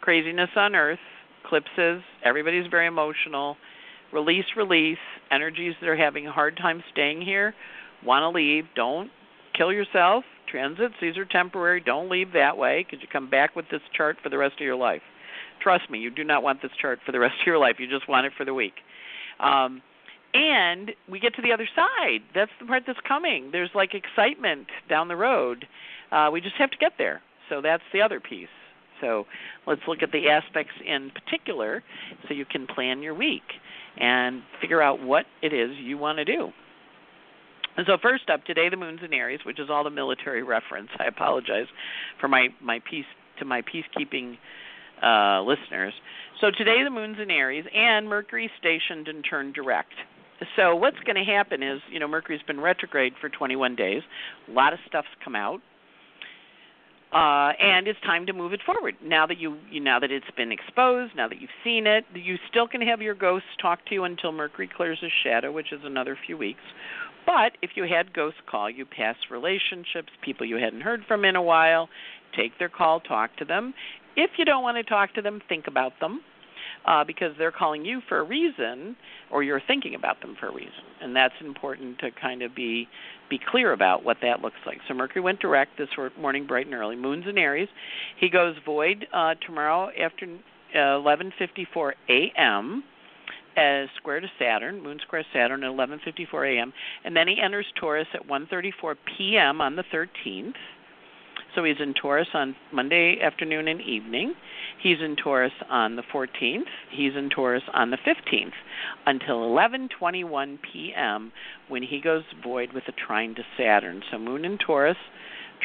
craziness 0.00 0.50
on 0.56 0.74
Earth, 0.74 0.98
eclipses, 1.44 2.02
everybody's 2.24 2.66
very 2.70 2.86
emotional. 2.86 3.56
Release, 4.12 4.44
release. 4.56 4.98
Energies 5.30 5.74
that 5.80 5.88
are 5.88 5.96
having 5.96 6.26
a 6.26 6.32
hard 6.32 6.56
time 6.56 6.82
staying 6.92 7.20
here, 7.20 7.54
want 8.04 8.22
to 8.22 8.28
leave. 8.28 8.64
Don't 8.74 9.10
kill 9.56 9.72
yourself. 9.72 10.24
Transits, 10.50 10.94
these 11.00 11.16
are 11.18 11.24
temporary. 11.24 11.80
Don't 11.80 12.08
leave 12.08 12.32
that 12.32 12.56
way 12.56 12.84
because 12.84 13.02
you 13.02 13.08
come 13.12 13.28
back 13.28 13.56
with 13.56 13.64
this 13.70 13.80
chart 13.96 14.16
for 14.22 14.28
the 14.28 14.38
rest 14.38 14.54
of 14.54 14.64
your 14.64 14.76
life. 14.76 15.02
Trust 15.60 15.90
me, 15.90 15.98
you 15.98 16.10
do 16.10 16.22
not 16.22 16.42
want 16.42 16.62
this 16.62 16.70
chart 16.80 17.00
for 17.04 17.10
the 17.10 17.18
rest 17.18 17.34
of 17.40 17.46
your 17.46 17.58
life. 17.58 17.76
You 17.78 17.88
just 17.88 18.08
want 18.08 18.26
it 18.26 18.32
for 18.36 18.44
the 18.44 18.54
week. 18.54 18.74
Um, 19.40 19.82
and 20.36 20.92
we 21.10 21.18
get 21.18 21.34
to 21.36 21.42
the 21.42 21.52
other 21.52 21.68
side. 21.74 22.20
That's 22.34 22.50
the 22.60 22.66
part 22.66 22.84
that's 22.86 22.98
coming. 23.06 23.50
There's 23.52 23.70
like 23.74 23.90
excitement 23.94 24.66
down 24.88 25.08
the 25.08 25.16
road. 25.16 25.66
Uh, 26.12 26.28
we 26.32 26.40
just 26.40 26.56
have 26.58 26.70
to 26.70 26.76
get 26.76 26.92
there. 26.98 27.22
So 27.48 27.60
that's 27.62 27.82
the 27.92 28.02
other 28.02 28.20
piece. 28.20 28.48
So 29.00 29.24
let's 29.66 29.82
look 29.86 29.98
at 30.02 30.10
the 30.12 30.28
aspects 30.28 30.72
in 30.84 31.10
particular 31.10 31.82
so 32.26 32.34
you 32.34 32.44
can 32.44 32.66
plan 32.66 33.02
your 33.02 33.14
week 33.14 33.42
and 33.98 34.42
figure 34.60 34.82
out 34.82 35.02
what 35.02 35.26
it 35.42 35.52
is 35.52 35.70
you 35.82 35.98
want 35.98 36.18
to 36.18 36.24
do. 36.24 36.50
And 37.76 37.86
So 37.86 37.98
first 38.00 38.30
up, 38.30 38.44
today 38.44 38.68
the 38.70 38.76
moon's 38.76 39.00
in 39.04 39.12
Aries, 39.12 39.40
which 39.44 39.60
is 39.60 39.68
all 39.70 39.84
the 39.84 39.90
military 39.90 40.42
reference. 40.42 40.88
I 40.98 41.04
apologize 41.04 41.66
for 42.20 42.28
my 42.28 42.48
my 42.62 42.80
peace 42.88 43.04
to 43.38 43.44
my 43.44 43.62
peacekeeping 43.62 44.38
uh, 45.02 45.42
listeners. 45.42 45.92
So 46.40 46.50
today 46.56 46.82
the 46.84 46.90
moon's 46.90 47.18
in 47.20 47.30
Aries 47.30 47.64
and 47.74 48.08
Mercury 48.08 48.50
stationed 48.58 49.08
and 49.08 49.24
turned 49.28 49.54
direct. 49.54 49.92
So 50.56 50.74
what's 50.74 50.98
going 51.00 51.16
to 51.16 51.24
happen 51.24 51.62
is, 51.62 51.80
you 51.90 51.98
know, 51.98 52.08
Mercury's 52.08 52.42
been 52.46 52.60
retrograde 52.60 53.14
for 53.20 53.28
21 53.28 53.76
days. 53.76 54.02
A 54.48 54.52
lot 54.52 54.72
of 54.72 54.78
stuff's 54.86 55.08
come 55.24 55.34
out. 55.34 55.60
Uh, 57.12 57.52
and 57.62 57.86
it's 57.86 58.00
time 58.00 58.26
to 58.26 58.32
move 58.32 58.52
it 58.52 58.60
forward. 58.66 58.94
Now 59.02 59.26
that 59.26 59.38
you, 59.38 59.56
you 59.70 59.80
now 59.80 59.98
that 60.00 60.10
it's 60.10 60.30
been 60.36 60.52
exposed, 60.52 61.14
now 61.16 61.28
that 61.28 61.40
you've 61.40 61.50
seen 61.64 61.86
it, 61.86 62.04
you 62.12 62.36
still 62.50 62.66
can 62.66 62.82
have 62.82 63.00
your 63.00 63.14
ghosts 63.14 63.48
talk 63.62 63.86
to 63.86 63.94
you 63.94 64.04
until 64.04 64.32
Mercury 64.32 64.68
clears 64.68 64.98
his 65.00 65.12
shadow, 65.22 65.52
which 65.52 65.72
is 65.72 65.80
another 65.84 66.18
few 66.26 66.36
weeks. 66.36 66.60
But 67.24 67.52
if 67.62 67.70
you 67.74 67.84
had 67.84 68.12
ghosts 68.12 68.40
call 68.50 68.68
you 68.68 68.84
past 68.84 69.30
relationships, 69.30 70.10
people 70.22 70.46
you 70.46 70.56
hadn't 70.56 70.82
heard 70.82 71.02
from 71.06 71.24
in 71.24 71.36
a 71.36 71.42
while, 71.42 71.88
take 72.36 72.58
their 72.58 72.68
call, 72.68 73.00
talk 73.00 73.34
to 73.36 73.44
them. 73.44 73.72
If 74.16 74.32
you 74.36 74.44
don't 74.44 74.62
want 74.62 74.76
to 74.76 74.82
talk 74.82 75.14
to 75.14 75.22
them, 75.22 75.40
think 75.48 75.66
about 75.68 75.92
them 76.00 76.20
uh, 76.86 77.04
because 77.04 77.32
they're 77.38 77.52
calling 77.52 77.84
you 77.84 78.00
for 78.08 78.18
a 78.18 78.22
reason, 78.22 78.96
or 79.30 79.42
you're 79.42 79.62
thinking 79.66 79.94
about 79.94 80.20
them 80.20 80.36
for 80.38 80.48
a 80.48 80.54
reason, 80.54 80.72
and 81.00 81.14
that's 81.14 81.34
important 81.40 81.98
to 81.98 82.10
kind 82.20 82.42
of 82.42 82.54
be 82.54 82.88
be 83.28 83.40
clear 83.50 83.72
about 83.72 84.04
what 84.04 84.18
that 84.22 84.40
looks 84.40 84.56
like. 84.66 84.78
So 84.86 84.94
Mercury 84.94 85.20
went 85.20 85.40
direct 85.40 85.78
this 85.78 85.88
morning, 86.18 86.46
bright 86.46 86.66
and 86.66 86.74
early. 86.74 86.96
Moon's 86.96 87.26
in 87.28 87.38
Aries. 87.38 87.68
He 88.20 88.28
goes 88.28 88.54
void 88.64 89.06
uh, 89.12 89.34
tomorrow 89.44 89.90
after 90.00 90.26
uh, 90.74 90.78
11:54 90.78 91.92
a.m. 92.08 92.84
As 93.56 93.88
square 93.96 94.20
to 94.20 94.26
Saturn, 94.38 94.82
Moon 94.82 94.98
square 95.00 95.24
Saturn 95.32 95.64
at 95.64 95.70
11:54 95.70 96.58
a.m. 96.58 96.72
and 97.04 97.16
then 97.16 97.26
he 97.26 97.40
enters 97.42 97.66
Taurus 97.80 98.06
at 98.12 98.26
1:34 98.26 98.96
p.m. 99.16 99.60
on 99.62 99.76
the 99.76 99.84
13th. 99.92 100.52
So 101.56 101.64
he's 101.64 101.80
in 101.80 101.94
Taurus 101.94 102.28
on 102.34 102.54
Monday 102.70 103.18
afternoon 103.22 103.66
and 103.66 103.80
evening. 103.80 104.34
He's 104.82 104.98
in 105.02 105.16
Taurus 105.16 105.54
on 105.70 105.96
the 105.96 106.02
14th. 106.02 106.68
He's 106.90 107.16
in 107.16 107.30
Taurus 107.30 107.62
on 107.72 107.90
the 107.90 107.96
15th 107.96 108.52
until 109.06 109.38
11:21 109.38 110.58
p.m. 110.60 111.32
when 111.68 111.82
he 111.82 111.98
goes 111.98 112.24
void 112.44 112.74
with 112.74 112.84
a 112.88 112.92
trine 112.92 113.34
to 113.36 113.42
Saturn. 113.56 114.02
So 114.10 114.18
Moon 114.18 114.44
in 114.44 114.58
Taurus, 114.58 114.98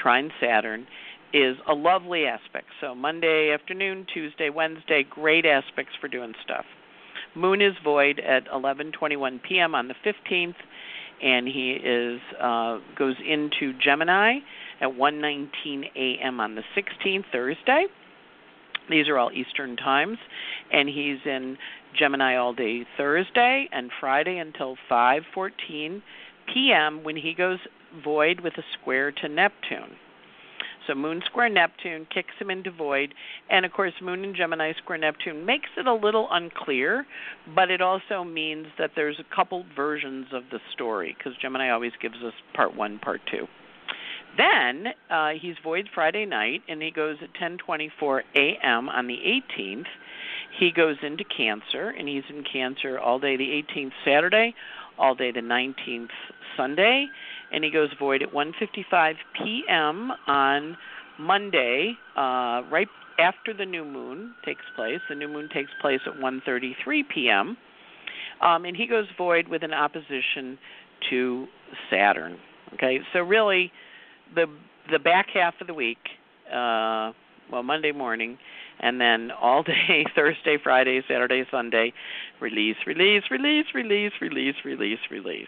trine 0.01 0.31
Saturn 0.39 0.87
is 1.33 1.57
a 1.67 1.73
lovely 1.73 2.25
aspect. 2.25 2.67
So 2.79 2.95
Monday 2.95 3.51
afternoon, 3.51 4.07
Tuesday, 4.13 4.49
Wednesday, 4.49 5.03
great 5.03 5.45
aspects 5.45 5.93
for 5.99 6.07
doing 6.07 6.33
stuff. 6.41 6.65
Moon 7.35 7.61
is 7.61 7.73
void 7.83 8.21
at 8.21 8.47
11:21 8.47 9.43
p.m. 9.43 9.75
on 9.75 9.89
the 9.89 9.95
15th 10.05 10.55
and 11.21 11.47
he 11.47 11.73
is 11.73 12.19
uh, 12.39 12.79
goes 12.97 13.15
into 13.27 13.73
Gemini 13.79 14.39
at 14.81 14.89
1:19 14.89 15.91
a.m. 15.95 16.39
on 16.39 16.55
the 16.55 16.63
16th, 16.75 17.25
Thursday. 17.31 17.85
These 18.89 19.07
are 19.07 19.17
all 19.17 19.31
Eastern 19.31 19.77
times, 19.77 20.17
and 20.71 20.89
he's 20.89 21.19
in 21.25 21.57
Gemini 21.97 22.35
all 22.35 22.53
day 22.53 22.85
Thursday 22.97 23.69
and 23.71 23.91
Friday 23.99 24.37
until 24.37 24.75
5:14 24.89 26.01
p.m. 26.53 27.03
when 27.03 27.15
he 27.15 27.33
goes 27.33 27.59
void 28.03 28.41
with 28.41 28.53
a 28.57 28.63
square 28.73 29.11
to 29.11 29.27
Neptune. 29.29 29.95
So 30.87 30.95
Moon 30.95 31.21
square 31.25 31.49
Neptune 31.49 32.07
kicks 32.11 32.33
him 32.39 32.49
into 32.49 32.71
void, 32.71 33.13
and 33.49 33.65
of 33.65 33.71
course 33.71 33.93
Moon 34.01 34.23
and 34.23 34.35
Gemini 34.35 34.73
square 34.81 34.97
Neptune 34.97 35.45
makes 35.45 35.69
it 35.77 35.85
a 35.85 35.93
little 35.93 36.27
unclear, 36.31 37.05
but 37.55 37.69
it 37.69 37.81
also 37.81 38.23
means 38.23 38.67
that 38.79 38.91
there's 38.95 39.19
a 39.19 39.35
couple 39.35 39.63
versions 39.75 40.27
of 40.33 40.43
the 40.51 40.59
story 40.73 41.15
because 41.17 41.33
Gemini 41.39 41.69
always 41.69 41.91
gives 42.01 42.17
us 42.25 42.33
part 42.55 42.75
one, 42.75 42.97
part 42.99 43.21
two. 43.29 43.47
Then 44.37 44.87
uh, 45.09 45.31
he's 45.39 45.55
void 45.63 45.89
Friday 45.93 46.25
night, 46.25 46.61
and 46.67 46.81
he 46.81 46.91
goes 46.91 47.17
at 47.21 47.29
10:24 47.33 48.21
a.m. 48.35 48.89
on 48.89 49.07
the 49.07 49.17
18th. 49.17 49.85
He 50.59 50.71
goes 50.71 50.97
into 51.01 51.23
Cancer, 51.25 51.89
and 51.89 52.07
he's 52.07 52.23
in 52.29 52.43
Cancer 52.43 52.99
all 52.99 53.19
day 53.19 53.37
the 53.37 53.63
18th 53.73 53.91
Saturday, 54.05 54.53
all 54.97 55.15
day 55.15 55.31
the 55.31 55.41
19th 55.41 56.09
Sunday, 56.57 57.07
and 57.51 57.63
he 57.63 57.71
goes 57.71 57.89
void 57.99 58.21
at 58.21 58.31
1:55 58.31 59.15
p.m. 59.37 60.11
on 60.27 60.77
Monday, 61.19 61.93
uh, 62.15 62.63
right 62.71 62.87
after 63.19 63.53
the 63.53 63.65
new 63.65 63.85
moon 63.85 64.33
takes 64.45 64.63
place. 64.75 64.99
The 65.09 65.15
new 65.15 65.27
moon 65.27 65.49
takes 65.53 65.71
place 65.81 65.99
at 66.05 66.13
1:33 66.13 67.03
p.m. 67.13 67.57
Um, 68.41 68.65
and 68.65 68.75
he 68.75 68.87
goes 68.87 69.05
void 69.17 69.47
with 69.47 69.63
an 69.63 69.73
opposition 69.73 70.57
to 71.09 71.47
Saturn. 71.89 72.37
Okay, 72.73 72.99
so 73.13 73.19
really, 73.19 73.71
the 74.35 74.47
the 74.91 74.99
back 74.99 75.27
half 75.33 75.53
of 75.61 75.67
the 75.67 75.73
week, 75.73 75.99
uh, 76.49 77.13
well, 77.51 77.63
Monday 77.63 77.91
morning, 77.91 78.37
and 78.79 78.99
then 78.99 79.31
all 79.31 79.63
day 79.63 80.05
Thursday, 80.15 80.57
Friday, 80.61 81.01
Saturday, 81.07 81.45
Sunday, 81.49 81.93
release, 82.39 82.77
release, 82.85 83.23
release, 83.29 83.65
release, 83.73 84.13
release, 84.21 84.55
release, 84.65 84.99
release. 85.09 85.47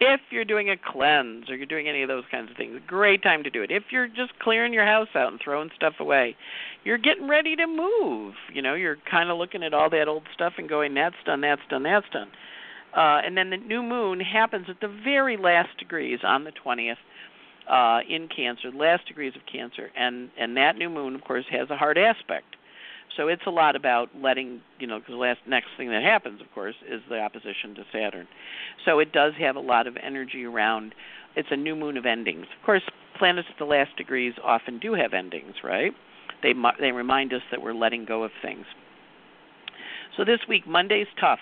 If 0.00 0.20
you're 0.30 0.44
doing 0.44 0.70
a 0.70 0.76
cleanse 0.76 1.50
or 1.50 1.56
you're 1.56 1.66
doing 1.66 1.88
any 1.88 2.02
of 2.02 2.08
those 2.08 2.22
kinds 2.30 2.52
of 2.52 2.56
things, 2.56 2.80
great 2.86 3.20
time 3.20 3.42
to 3.42 3.50
do 3.50 3.62
it. 3.62 3.72
If 3.72 3.84
you're 3.90 4.06
just 4.06 4.38
clearing 4.38 4.72
your 4.72 4.84
house 4.84 5.08
out 5.16 5.32
and 5.32 5.40
throwing 5.42 5.70
stuff 5.74 5.94
away, 5.98 6.36
you're 6.84 6.98
getting 6.98 7.28
ready 7.28 7.56
to 7.56 7.66
move. 7.66 8.34
You 8.52 8.62
know, 8.62 8.74
you're 8.74 8.98
kind 9.10 9.28
of 9.28 9.38
looking 9.38 9.64
at 9.64 9.74
all 9.74 9.90
that 9.90 10.06
old 10.06 10.22
stuff 10.32 10.52
and 10.56 10.68
going, 10.68 10.94
that's 10.94 11.16
done, 11.26 11.40
that's 11.40 11.62
done, 11.68 11.82
that's 11.82 12.08
done. 12.12 12.28
Uh, 12.96 13.20
and 13.24 13.36
then 13.36 13.50
the 13.50 13.56
new 13.56 13.82
moon 13.82 14.20
happens 14.20 14.66
at 14.68 14.80
the 14.80 14.88
very 14.88 15.36
last 15.36 15.76
degrees 15.78 16.20
on 16.22 16.44
the 16.44 16.52
20th 16.64 16.96
uh, 17.68 18.00
in 18.08 18.28
Cancer, 18.28 18.70
last 18.70 19.06
degrees 19.06 19.34
of 19.36 19.42
Cancer, 19.50 19.90
and 19.96 20.30
and 20.38 20.56
that 20.56 20.76
new 20.76 20.88
moon, 20.88 21.14
of 21.14 21.22
course, 21.22 21.44
has 21.50 21.70
a 21.70 21.76
hard 21.76 21.98
aspect. 21.98 22.56
So 23.16 23.28
it's 23.28 23.42
a 23.46 23.50
lot 23.50 23.74
about 23.74 24.10
letting 24.16 24.60
you 24.78 24.86
know 24.86 24.98
because 24.98 25.12
the 25.12 25.18
last 25.18 25.40
next 25.46 25.68
thing 25.76 25.88
that 25.90 26.02
happens, 26.02 26.40
of 26.40 26.46
course, 26.54 26.74
is 26.88 27.00
the 27.08 27.20
opposition 27.20 27.74
to 27.76 27.84
Saturn. 27.92 28.28
So 28.84 28.98
it 28.98 29.12
does 29.12 29.32
have 29.38 29.56
a 29.56 29.60
lot 29.60 29.86
of 29.86 29.96
energy 30.02 30.44
around. 30.44 30.94
It's 31.36 31.48
a 31.50 31.56
new 31.56 31.76
moon 31.76 31.96
of 31.96 32.06
endings. 32.06 32.46
Of 32.58 32.64
course, 32.64 32.82
planets 33.18 33.48
at 33.50 33.58
the 33.58 33.64
last 33.64 33.96
degrees 33.96 34.34
often 34.42 34.78
do 34.78 34.94
have 34.94 35.12
endings, 35.12 35.56
right? 35.64 35.92
They 36.42 36.54
they 36.80 36.92
remind 36.92 37.32
us 37.32 37.42
that 37.50 37.62
we're 37.62 37.74
letting 37.74 38.04
go 38.04 38.22
of 38.22 38.30
things. 38.42 38.66
So 40.16 40.24
this 40.24 40.40
week, 40.48 40.66
Monday's 40.66 41.06
tough 41.20 41.40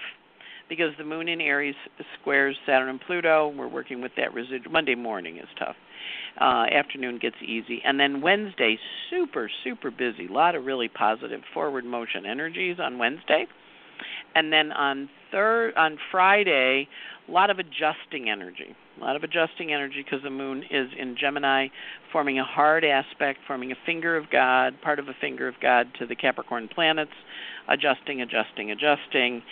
because 0.69 0.93
the 0.99 1.05
moon 1.05 1.29
in 1.29 1.41
Aries 1.41 1.75
squares 2.21 2.57
Saturn 2.67 2.89
and 2.89 3.01
Pluto. 3.01 3.53
We're 3.57 3.69
working 3.69 4.01
with 4.01 4.13
that 4.17 4.35
residual. 4.35 4.73
Monday 4.73 4.95
morning 4.95 5.37
is 5.37 5.49
tough. 5.59 5.77
Uh, 6.41 6.67
afternoon 6.71 7.19
gets 7.19 7.37
easy, 7.43 7.81
and 7.85 7.99
then 7.99 8.21
Wednesday 8.21 8.79
super 9.11 9.51
super 9.65 9.91
busy. 9.91 10.27
A 10.29 10.33
lot 10.33 10.55
of 10.55 10.65
really 10.65 10.89
positive 10.89 11.41
forward 11.55 11.85
motion 11.85 12.27
energies 12.27 12.77
on 12.79 12.99
Wednesday, 12.99 13.47
and 14.35 14.53
then 14.53 14.71
on 14.73 15.09
third 15.33 15.75
on 15.77 15.99
Friday, 16.11 16.89
a 17.29 17.31
lot 17.31 17.51
of 17.51 17.59
adjusting 17.59 18.29
energy. 18.31 18.77
A 18.99 19.01
lot 19.01 19.17
of 19.17 19.25
adjusting 19.25 19.73
energy 19.73 20.03
because 20.03 20.23
the 20.23 20.31
moon 20.31 20.63
is 20.71 20.89
in 20.99 21.17
Gemini, 21.19 21.69
forming 22.13 22.39
a 22.39 22.45
hard 22.45 22.85
aspect, 22.85 23.41
forming 23.47 23.73
a 23.73 23.77
finger 23.85 24.17
of 24.17 24.31
God, 24.31 24.75
part 24.83 24.99
of 24.99 25.09
a 25.09 25.15
finger 25.21 25.49
of 25.49 25.55
God 25.61 25.87
to 25.99 26.07
the 26.07 26.15
Capricorn 26.15 26.69
planets, 26.69 27.13
adjusting, 27.69 28.23
adjusting, 28.23 28.71
adjusting, 28.71 29.43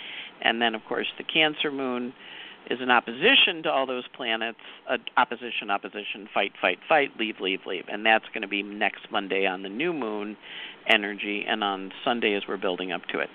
and 0.42 0.60
then 0.60 0.74
of 0.74 0.82
course 0.88 1.08
the 1.18 1.24
Cancer 1.24 1.70
moon 1.70 2.12
is 2.70 2.81
in 2.81 2.90
opposition 2.90 3.62
to 3.64 3.70
all 3.70 3.87
those 3.87 4.05
planets, 4.16 4.59
uh, 4.88 4.96
opposition, 5.16 5.70
opposition, 5.70 6.29
fight, 6.33 6.53
fight, 6.61 6.79
fight, 6.88 7.11
leave, 7.18 7.40
leave, 7.40 7.61
leave. 7.66 7.85
And 7.88 8.05
that's 8.05 8.24
going 8.33 8.42
to 8.42 8.48
be 8.48 8.62
next 8.62 9.11
Monday 9.11 9.46
on 9.46 9.62
the 9.62 9.68
new 9.68 9.92
moon 9.92 10.37
energy 10.88 11.44
and 11.48 11.64
on 11.64 11.92
Sunday 12.05 12.35
as 12.35 12.42
we're 12.46 12.59
building 12.59 12.92
up 12.92 13.03
to 13.07 13.18
it. 13.18 13.29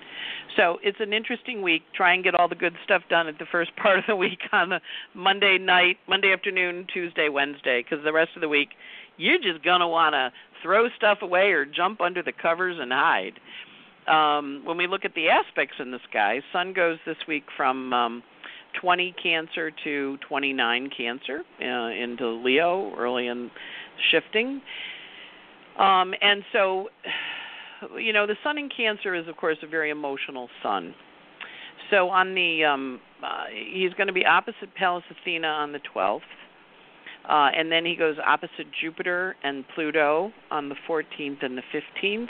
So 0.56 0.78
it's 0.82 0.98
an 1.00 1.12
interesting 1.12 1.62
week. 1.62 1.82
Try 1.94 2.14
and 2.14 2.22
get 2.22 2.34
all 2.34 2.48
the 2.48 2.54
good 2.54 2.74
stuff 2.84 3.02
done 3.08 3.26
at 3.26 3.38
the 3.38 3.46
first 3.50 3.74
part 3.82 3.98
of 3.98 4.04
the 4.06 4.16
week 4.16 4.40
on 4.52 4.70
the 4.70 4.80
Monday 5.14 5.58
night, 5.58 5.98
Monday 6.08 6.32
afternoon, 6.32 6.86
Tuesday, 6.92 7.28
Wednesday, 7.28 7.82
because 7.82 8.04
the 8.04 8.12
rest 8.12 8.30
of 8.36 8.40
the 8.40 8.48
week 8.48 8.70
you're 9.16 9.38
just 9.38 9.62
going 9.62 9.80
to 9.80 9.86
want 9.86 10.14
to 10.14 10.32
throw 10.62 10.88
stuff 10.96 11.18
away 11.22 11.52
or 11.52 11.64
jump 11.64 12.00
under 12.00 12.22
the 12.22 12.32
covers 12.32 12.76
and 12.80 12.90
hide. 12.90 13.38
Um, 14.08 14.62
when 14.64 14.76
we 14.76 14.86
look 14.86 15.04
at 15.04 15.14
the 15.14 15.28
aspects 15.28 15.76
in 15.78 15.90
the 15.90 16.00
sky, 16.08 16.40
Sun 16.52 16.72
goes 16.72 16.98
this 17.06 17.18
week 17.28 17.44
from 17.56 17.92
um, 17.92 18.22
20 18.80 19.14
Cancer 19.22 19.70
to 19.84 20.18
29 20.28 20.90
Cancer 20.96 21.42
uh, 21.60 21.88
into 21.88 22.28
Leo, 22.28 22.94
early 22.96 23.28
in 23.28 23.50
shifting. 24.10 24.60
Um, 25.78 26.14
and 26.20 26.42
so, 26.52 26.88
you 27.98 28.12
know, 28.12 28.26
the 28.26 28.36
Sun 28.42 28.58
in 28.58 28.68
Cancer 28.68 29.14
is, 29.14 29.26
of 29.28 29.36
course, 29.36 29.58
a 29.62 29.66
very 29.66 29.90
emotional 29.90 30.48
sun. 30.62 30.94
So 31.90 32.08
on 32.08 32.34
the, 32.34 32.64
um, 32.64 33.00
uh, 33.24 33.44
he's 33.72 33.92
going 33.94 34.06
to 34.06 34.12
be 34.12 34.24
opposite 34.24 34.74
Pallas 34.76 35.04
Athena 35.10 35.48
on 35.48 35.72
the 35.72 35.80
12th. 35.94 36.20
Uh, 37.28 37.50
and 37.54 37.70
then 37.70 37.84
he 37.84 37.94
goes 37.94 38.16
opposite 38.24 38.66
Jupiter 38.80 39.36
and 39.42 39.64
Pluto 39.74 40.32
on 40.50 40.68
the 40.68 40.74
14th 40.88 41.44
and 41.44 41.56
the 41.56 41.62
15th. 41.72 42.28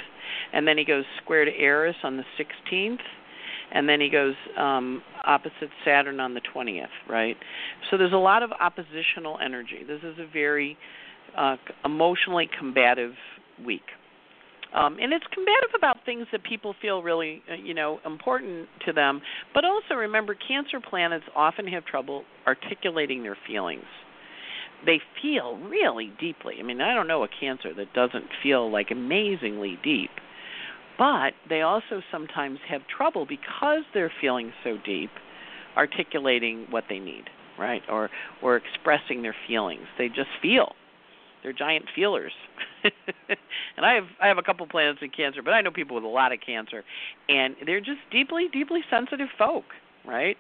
And 0.53 0.67
then 0.67 0.77
he 0.77 0.85
goes 0.85 1.05
square 1.23 1.45
to 1.45 1.57
Eris 1.57 1.97
on 2.03 2.17
the 2.17 2.25
16th. 2.39 2.99
And 3.73 3.89
then 3.89 4.01
he 4.01 4.09
goes 4.11 4.35
um, 4.59 5.03
opposite 5.25 5.71
Saturn 5.85 6.21
on 6.21 6.35
the 6.35 6.41
20th, 6.55 6.87
right? 7.09 7.37
So 7.91 7.97
there's 7.97 8.13
a 8.13 8.17
lot 8.17 8.43
of 8.43 8.51
oppositional 8.53 9.39
energy. 9.43 9.85
This 9.87 10.01
is 10.03 10.19
a 10.19 10.27
very 10.33 10.77
uh, 11.37 11.57
emotionally 11.85 12.49
combative 12.59 13.13
week. 13.65 13.83
Um, 14.75 14.99
and 15.01 15.13
it's 15.13 15.25
combative 15.33 15.71
about 15.77 15.97
things 16.07 16.27
that 16.31 16.45
people 16.45 16.75
feel 16.81 17.03
really, 17.03 17.43
uh, 17.51 17.55
you 17.55 17.75
know, 17.75 17.99
important 18.07 18.69
to 18.87 18.93
them. 18.93 19.21
But 19.53 19.65
also 19.65 19.95
remember, 19.95 20.35
Cancer 20.35 20.81
planets 20.81 21.25
often 21.35 21.67
have 21.67 21.85
trouble 21.85 22.25
articulating 22.47 23.23
their 23.23 23.37
feelings. 23.47 23.85
They 24.87 25.01
feel 25.21 25.59
really 25.59 26.13
deeply. 26.21 26.55
I 26.61 26.63
mean, 26.63 26.81
I 26.81 26.95
don't 26.95 27.09
know 27.09 27.25
a 27.25 27.29
Cancer 27.29 27.75
that 27.75 27.93
doesn't 27.95 28.27
feel 28.43 28.71
like 28.71 28.91
amazingly 28.91 29.79
deep. 29.83 30.11
But 31.01 31.33
they 31.49 31.63
also 31.63 32.03
sometimes 32.13 32.59
have 32.69 32.83
trouble 32.95 33.25
because 33.25 33.85
they're 33.95 34.13
feeling 34.21 34.53
so 34.63 34.77
deep 34.85 35.09
articulating 35.75 36.67
what 36.69 36.85
they 36.91 36.99
need, 36.99 37.25
right? 37.59 37.81
Or 37.89 38.11
or 38.43 38.57
expressing 38.57 39.23
their 39.23 39.35
feelings. 39.49 39.87
They 39.97 40.09
just 40.09 40.29
feel 40.43 40.75
they're 41.43 41.55
giant 41.55 41.87
feelers. 41.95 42.33
and 42.85 43.87
I 43.87 43.95
have 43.95 44.05
I 44.21 44.29
have 44.29 44.37
a 44.37 44.43
couple 44.43 44.67
planets 44.67 44.99
in 45.01 45.09
Cancer, 45.09 45.43
but 45.43 45.55
I 45.55 45.63
know 45.63 45.71
people 45.71 45.95
with 45.95 46.05
a 46.05 46.09
lot 46.09 46.33
of 46.35 46.41
Cancer, 46.45 46.85
and 47.31 47.57
they're 47.65 47.81
just 47.81 48.01
deeply 48.13 48.49
deeply 48.53 48.81
sensitive 48.91 49.29
folk, 49.39 49.65
right? 50.07 50.37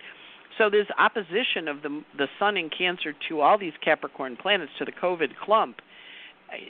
So 0.58 0.68
this 0.68 0.88
opposition 0.98 1.68
of 1.68 1.80
the 1.80 2.02
the 2.18 2.26
Sun 2.38 2.58
in 2.58 2.68
Cancer 2.68 3.14
to 3.30 3.40
all 3.40 3.56
these 3.56 3.72
Capricorn 3.82 4.36
planets 4.36 4.72
to 4.78 4.84
the 4.84 4.92
COVID 4.92 5.30
clump. 5.42 5.76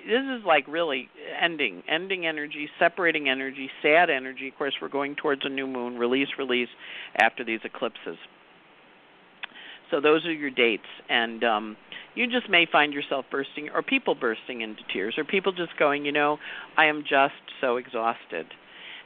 This 0.06 0.22
is 0.38 0.44
like 0.46 0.68
really 0.68 1.08
ending, 1.40 1.82
ending 1.88 2.26
energy, 2.26 2.68
separating 2.78 3.28
energy, 3.28 3.70
sad 3.82 4.10
energy. 4.10 4.48
Of 4.48 4.56
course, 4.56 4.74
we're 4.80 4.88
going 4.88 5.16
towards 5.16 5.42
a 5.44 5.48
new 5.48 5.66
moon, 5.66 5.96
release, 5.96 6.28
release 6.38 6.68
after 7.16 7.44
these 7.44 7.60
eclipses. 7.64 8.16
So 9.90 10.00
those 10.00 10.24
are 10.24 10.32
your 10.32 10.50
dates, 10.50 10.86
and 11.08 11.42
um, 11.42 11.76
you 12.14 12.26
just 12.26 12.48
may 12.48 12.66
find 12.70 12.92
yourself 12.92 13.24
bursting 13.30 13.70
or 13.74 13.82
people 13.82 14.14
bursting 14.14 14.60
into 14.60 14.82
tears 14.92 15.14
or 15.18 15.24
people 15.24 15.52
just 15.52 15.76
going, 15.78 16.04
you 16.04 16.12
know, 16.12 16.38
I 16.76 16.86
am 16.86 17.02
just 17.02 17.34
so 17.60 17.76
exhausted. 17.76 18.46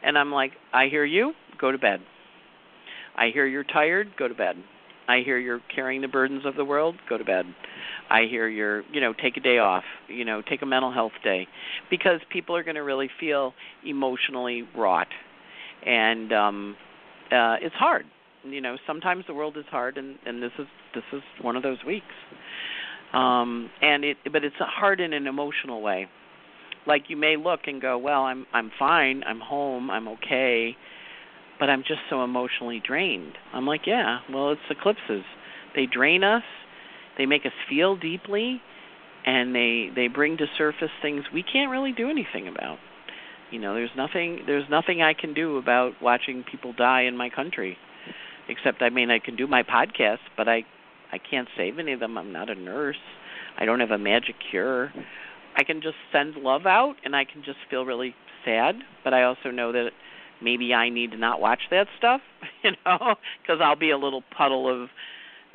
And 0.02 0.18
I'm 0.18 0.30
like, 0.30 0.52
I 0.74 0.88
hear 0.88 1.04
you, 1.04 1.32
go 1.58 1.72
to 1.72 1.78
bed. 1.78 2.00
I 3.16 3.28
hear 3.32 3.46
you're 3.46 3.64
tired, 3.64 4.08
go 4.18 4.28
to 4.28 4.34
bed. 4.34 4.56
I 5.08 5.20
hear 5.24 5.38
you're 5.38 5.60
carrying 5.74 6.00
the 6.00 6.08
burdens 6.08 6.44
of 6.46 6.56
the 6.56 6.64
world, 6.64 6.96
go 7.08 7.18
to 7.18 7.24
bed. 7.24 7.44
I 8.10 8.22
hear 8.28 8.48
you're, 8.48 8.82
you 8.92 9.00
know, 9.00 9.12
take 9.12 9.36
a 9.36 9.40
day 9.40 9.58
off, 9.58 9.84
you 10.08 10.24
know, 10.24 10.42
take 10.48 10.62
a 10.62 10.66
mental 10.66 10.92
health 10.92 11.12
day 11.22 11.46
because 11.90 12.20
people 12.30 12.56
are 12.56 12.62
going 12.62 12.74
to 12.76 12.82
really 12.82 13.08
feel 13.20 13.54
emotionally 13.86 14.62
wrought. 14.76 15.08
And 15.86 16.32
um 16.32 16.76
uh 17.30 17.56
it's 17.60 17.74
hard. 17.74 18.06
You 18.44 18.60
know, 18.60 18.76
sometimes 18.86 19.24
the 19.26 19.34
world 19.34 19.56
is 19.56 19.64
hard 19.70 19.96
and 19.98 20.18
and 20.26 20.42
this 20.42 20.52
is 20.58 20.66
this 20.94 21.04
is 21.12 21.22
one 21.42 21.56
of 21.56 21.62
those 21.62 21.78
weeks 21.86 22.06
um, 23.14 23.70
and 23.80 24.04
it 24.04 24.16
but 24.30 24.44
it's 24.44 24.56
hard 24.58 25.00
in 25.00 25.12
an 25.12 25.26
emotional 25.26 25.80
way. 25.80 26.08
Like 26.86 27.04
you 27.08 27.16
may 27.16 27.36
look 27.36 27.60
and 27.66 27.80
go, 27.80 27.96
well, 27.96 28.22
I'm 28.22 28.44
I'm 28.52 28.70
fine, 28.78 29.22
I'm 29.24 29.40
home, 29.40 29.90
I'm 29.90 30.08
okay, 30.08 30.76
but 31.58 31.70
I'm 31.70 31.82
just 31.82 32.00
so 32.10 32.24
emotionally 32.24 32.82
drained. 32.84 33.34
I'm 33.52 33.66
like, 33.66 33.82
yeah, 33.86 34.18
well, 34.32 34.52
it's 34.52 34.60
eclipses. 34.70 35.24
They 35.74 35.86
drain 35.86 36.24
us, 36.24 36.42
they 37.18 37.26
make 37.26 37.46
us 37.46 37.52
feel 37.68 37.96
deeply, 37.96 38.60
and 39.26 39.54
they 39.54 39.90
they 39.94 40.08
bring 40.08 40.36
to 40.38 40.46
surface 40.58 40.90
things 41.02 41.24
we 41.32 41.42
can't 41.42 41.70
really 41.70 41.92
do 41.92 42.10
anything 42.10 42.48
about. 42.48 42.78
You 43.50 43.60
know, 43.60 43.74
there's 43.74 43.90
nothing 43.96 44.40
there's 44.46 44.68
nothing 44.70 45.02
I 45.02 45.14
can 45.14 45.34
do 45.34 45.58
about 45.58 45.92
watching 46.02 46.44
people 46.50 46.72
die 46.72 47.02
in 47.02 47.16
my 47.16 47.30
country, 47.30 47.76
except 48.48 48.82
I 48.82 48.90
mean 48.90 49.10
I 49.10 49.18
can 49.18 49.36
do 49.36 49.46
my 49.46 49.62
podcast, 49.62 50.18
but 50.36 50.48
I 50.48 50.64
I 51.12 51.18
can't 51.18 51.48
save 51.56 51.78
any 51.78 51.92
of 51.92 52.00
them. 52.00 52.18
I'm 52.18 52.32
not 52.32 52.50
a 52.50 52.54
nurse. 52.54 52.96
I 53.58 53.64
don't 53.64 53.80
have 53.80 53.92
a 53.92 53.98
magic 53.98 54.36
cure. 54.50 54.92
I 55.56 55.62
can 55.62 55.80
just 55.80 55.96
send 56.12 56.34
love 56.34 56.66
out 56.66 56.96
and 57.04 57.14
I 57.14 57.24
can 57.24 57.44
just 57.44 57.58
feel 57.70 57.84
really 57.84 58.14
sad, 58.44 58.74
but 59.04 59.14
I 59.14 59.22
also 59.22 59.50
know 59.50 59.72
that 59.72 59.90
maybe 60.44 60.74
I 60.74 60.90
need 60.90 61.12
to 61.12 61.18
not 61.18 61.40
watch 61.40 61.60
that 61.70 61.86
stuff, 61.98 62.20
you 62.62 62.72
know, 62.84 63.16
cuz 63.46 63.58
I'll 63.60 63.76
be 63.76 63.90
a 63.90 63.98
little 63.98 64.22
puddle 64.36 64.68
of 64.68 64.90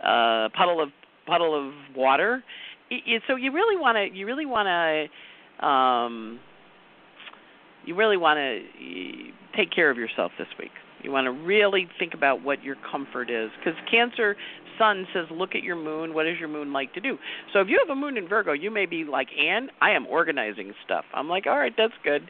uh 0.03 0.49
puddle 0.55 0.81
of 0.81 0.89
puddle 1.25 1.55
of 1.55 1.73
water. 1.95 2.43
It, 2.89 3.03
it, 3.05 3.23
so 3.27 3.35
you 3.35 3.51
really 3.51 3.77
want 3.77 3.97
to 3.97 4.17
you 4.17 4.25
really 4.25 4.45
want 4.45 4.67
to 4.67 5.65
um 5.65 6.39
you 7.85 7.95
really 7.95 8.17
want 8.17 8.37
to 8.37 9.31
take 9.55 9.71
care 9.71 9.89
of 9.89 9.97
yourself 9.97 10.31
this 10.37 10.47
week. 10.59 10.71
You 11.01 11.11
want 11.11 11.25
to 11.25 11.31
really 11.31 11.87
think 11.97 12.13
about 12.13 12.43
what 12.43 12.61
your 12.63 12.75
comfort 12.91 13.29
is 13.29 13.51
because 13.57 13.79
Cancer 13.89 14.35
sun 14.79 15.05
says, 15.13 15.25
look 15.29 15.53
at 15.53 15.61
your 15.61 15.75
moon. 15.75 16.13
What 16.13 16.23
does 16.23 16.39
your 16.39 16.47
moon 16.47 16.73
like 16.73 16.93
to 16.93 17.01
do? 17.01 17.17
So 17.53 17.59
if 17.59 17.67
you 17.67 17.79
have 17.85 17.95
a 17.95 17.99
moon 17.99 18.17
in 18.17 18.27
Virgo, 18.27 18.53
you 18.53 18.71
may 18.71 18.85
be 18.85 19.03
like, 19.03 19.27
Anne, 19.37 19.69
I 19.81 19.91
am 19.91 20.07
organizing 20.07 20.73
stuff. 20.85 21.05
I'm 21.13 21.27
like, 21.27 21.45
all 21.45 21.57
right, 21.57 21.73
that's 21.77 21.93
good. 22.03 22.29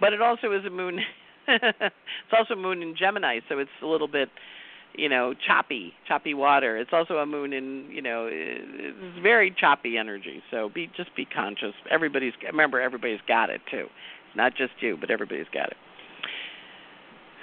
But 0.00 0.12
it 0.12 0.22
also 0.22 0.52
is 0.52 0.64
a 0.66 0.70
moon. 0.70 0.98
it's 1.48 2.32
also 2.36 2.54
moon 2.54 2.82
in 2.82 2.94
Gemini, 2.96 3.40
so 3.48 3.58
it's 3.58 3.70
a 3.82 3.86
little 3.86 4.08
bit, 4.08 4.28
you 4.94 5.08
know, 5.08 5.34
choppy, 5.46 5.92
choppy 6.06 6.34
water. 6.34 6.76
It's 6.76 6.92
also 6.92 7.14
a 7.14 7.26
moon 7.26 7.52
in, 7.52 7.88
you 7.90 8.02
know, 8.02 8.28
it's 8.30 9.22
very 9.22 9.54
choppy 9.58 9.96
energy. 9.96 10.42
So 10.50 10.70
be 10.74 10.90
just 10.96 11.14
be 11.16 11.24
conscious. 11.24 11.74
Everybody's 11.90 12.34
remember 12.46 12.80
everybody's 12.80 13.20
got 13.26 13.50
it 13.50 13.60
too. 13.70 13.86
It's 14.28 14.36
Not 14.36 14.54
just 14.56 14.72
you, 14.80 14.96
but 15.00 15.10
everybody's 15.10 15.48
got 15.52 15.68
it. 15.68 15.76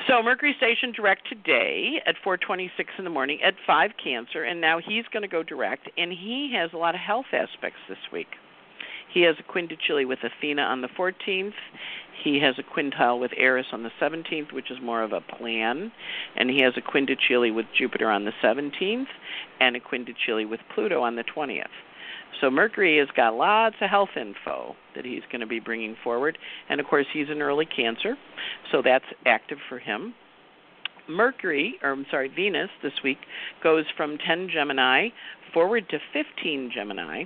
So 0.07 0.23
Mercury 0.23 0.55
station 0.57 0.93
direct 0.93 1.27
today 1.27 2.01
at 2.05 2.15
4:26 2.25 2.69
in 2.97 3.03
the 3.03 3.09
morning 3.09 3.39
at 3.43 3.53
5 3.67 3.91
Cancer, 4.01 4.43
and 4.43 4.61
now 4.61 4.79
he's 4.79 5.03
going 5.11 5.23
to 5.23 5.27
go 5.27 5.43
direct, 5.43 5.89
and 5.97 6.11
he 6.11 6.53
has 6.55 6.71
a 6.73 6.77
lot 6.77 6.95
of 6.95 7.01
health 7.01 7.27
aspects 7.33 7.79
this 7.89 7.97
week. 8.11 8.27
He 9.13 9.21
has 9.21 9.35
a 9.39 9.43
quintile 9.43 10.07
with 10.07 10.19
Athena 10.23 10.61
on 10.61 10.81
the 10.81 10.87
14th. 10.87 11.53
He 12.23 12.39
has 12.39 12.55
a 12.59 12.63
quintile 12.63 13.19
with 13.19 13.31
Eris 13.35 13.67
on 13.71 13.83
the 13.83 13.91
17th, 13.99 14.51
which 14.51 14.69
is 14.69 14.77
more 14.81 15.01
of 15.01 15.13
a 15.13 15.21
plan, 15.21 15.91
and 16.35 16.49
he 16.49 16.61
has 16.61 16.73
a 16.77 16.81
quintile 16.81 17.53
with 17.53 17.65
Jupiter 17.77 18.09
on 18.09 18.25
the 18.25 18.33
17th, 18.43 19.07
and 19.59 19.75
a 19.75 19.79
quintile 19.79 20.47
with 20.47 20.59
Pluto 20.73 21.01
on 21.01 21.15
the 21.15 21.23
20th. 21.23 21.65
So 22.41 22.49
Mercury 22.49 22.99
has 22.99 23.07
got 23.15 23.33
lots 23.33 23.75
of 23.81 23.89
health 23.89 24.15
info 24.15 24.75
that 24.95 25.05
he's 25.05 25.23
going 25.31 25.41
to 25.41 25.47
be 25.47 25.59
bringing 25.59 25.95
forward, 26.03 26.37
and 26.69 26.79
of 26.79 26.85
course 26.85 27.07
he's 27.11 27.29
an 27.29 27.41
early 27.41 27.65
Cancer, 27.65 28.15
so 28.71 28.81
that's 28.83 29.05
active 29.25 29.57
for 29.67 29.79
him. 29.79 30.13
Mercury, 31.07 31.75
or 31.81 31.91
I'm 31.91 32.05
sorry, 32.11 32.27
Venus 32.27 32.69
this 32.83 32.93
week 33.03 33.17
goes 33.63 33.85
from 33.97 34.17
10 34.19 34.49
Gemini 34.53 35.09
forward 35.53 35.89
to 35.89 35.97
15 36.13 36.71
Gemini, 36.73 37.23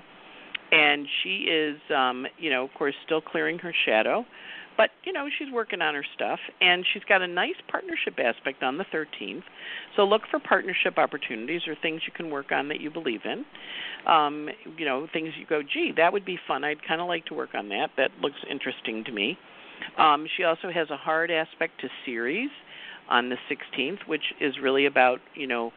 and 0.74 1.08
she 1.22 1.46
is, 1.50 1.78
um, 1.96 2.26
you 2.38 2.50
know, 2.50 2.64
of 2.64 2.72
course, 2.78 2.96
still 3.06 3.22
clearing 3.22 3.60
her 3.60 3.74
shadow. 3.86 4.26
But, 4.76 4.90
you 5.04 5.14
know, 5.14 5.28
she's 5.38 5.52
working 5.54 5.82
on 5.82 5.94
her 5.94 6.06
stuff 6.16 6.40
and 6.60 6.84
she's 6.94 7.04
got 7.04 7.22
a 7.22 7.28
nice 7.28 7.56
partnership 7.70 8.18
aspect 8.18 8.64
on 8.64 8.80
the 8.80 8.86
13th. 8.86 9.44
So 9.96 10.04
look 10.04 10.24
for 10.32 10.40
partnership 10.40 10.98
opportunities 10.98 11.62
or 11.68 11.76
things 11.80 12.02
you 12.08 12.14
can 12.16 12.32
work 12.32 12.52
on 12.52 12.70
that 12.70 12.82
you 12.82 12.90
believe 12.90 13.22
in. 13.24 13.46
Um, 14.12 14.50
you 14.78 14.86
know, 14.86 15.08
things 15.14 15.30
you 15.40 15.46
go, 15.46 15.62
gee, 15.62 15.92
that 15.98 16.12
would 16.12 16.26
be 16.26 16.40
fun. 16.48 16.64
I'd 16.64 16.86
kind 16.88 17.02
of 17.02 17.08
like 17.08 17.26
to 17.26 17.36
work 17.36 17.52
on 17.54 17.70
that. 17.70 17.90
That 17.98 18.10
looks 18.20 18.38
interesting 18.50 19.04
to 19.06 19.12
me. 19.12 19.38
Um, 19.98 20.26
she 20.38 20.44
also 20.44 20.72
has 20.74 20.90
a 20.90 20.98
hard 20.98 21.30
aspect 21.30 21.82
to 21.82 21.88
Ceres 22.04 22.50
on 23.10 23.30
the 23.30 23.38
16th, 23.52 24.08
which 24.08 24.24
is 24.42 24.56
really 24.62 24.86
about, 24.86 25.20
you 25.36 25.46
know, 25.46 25.72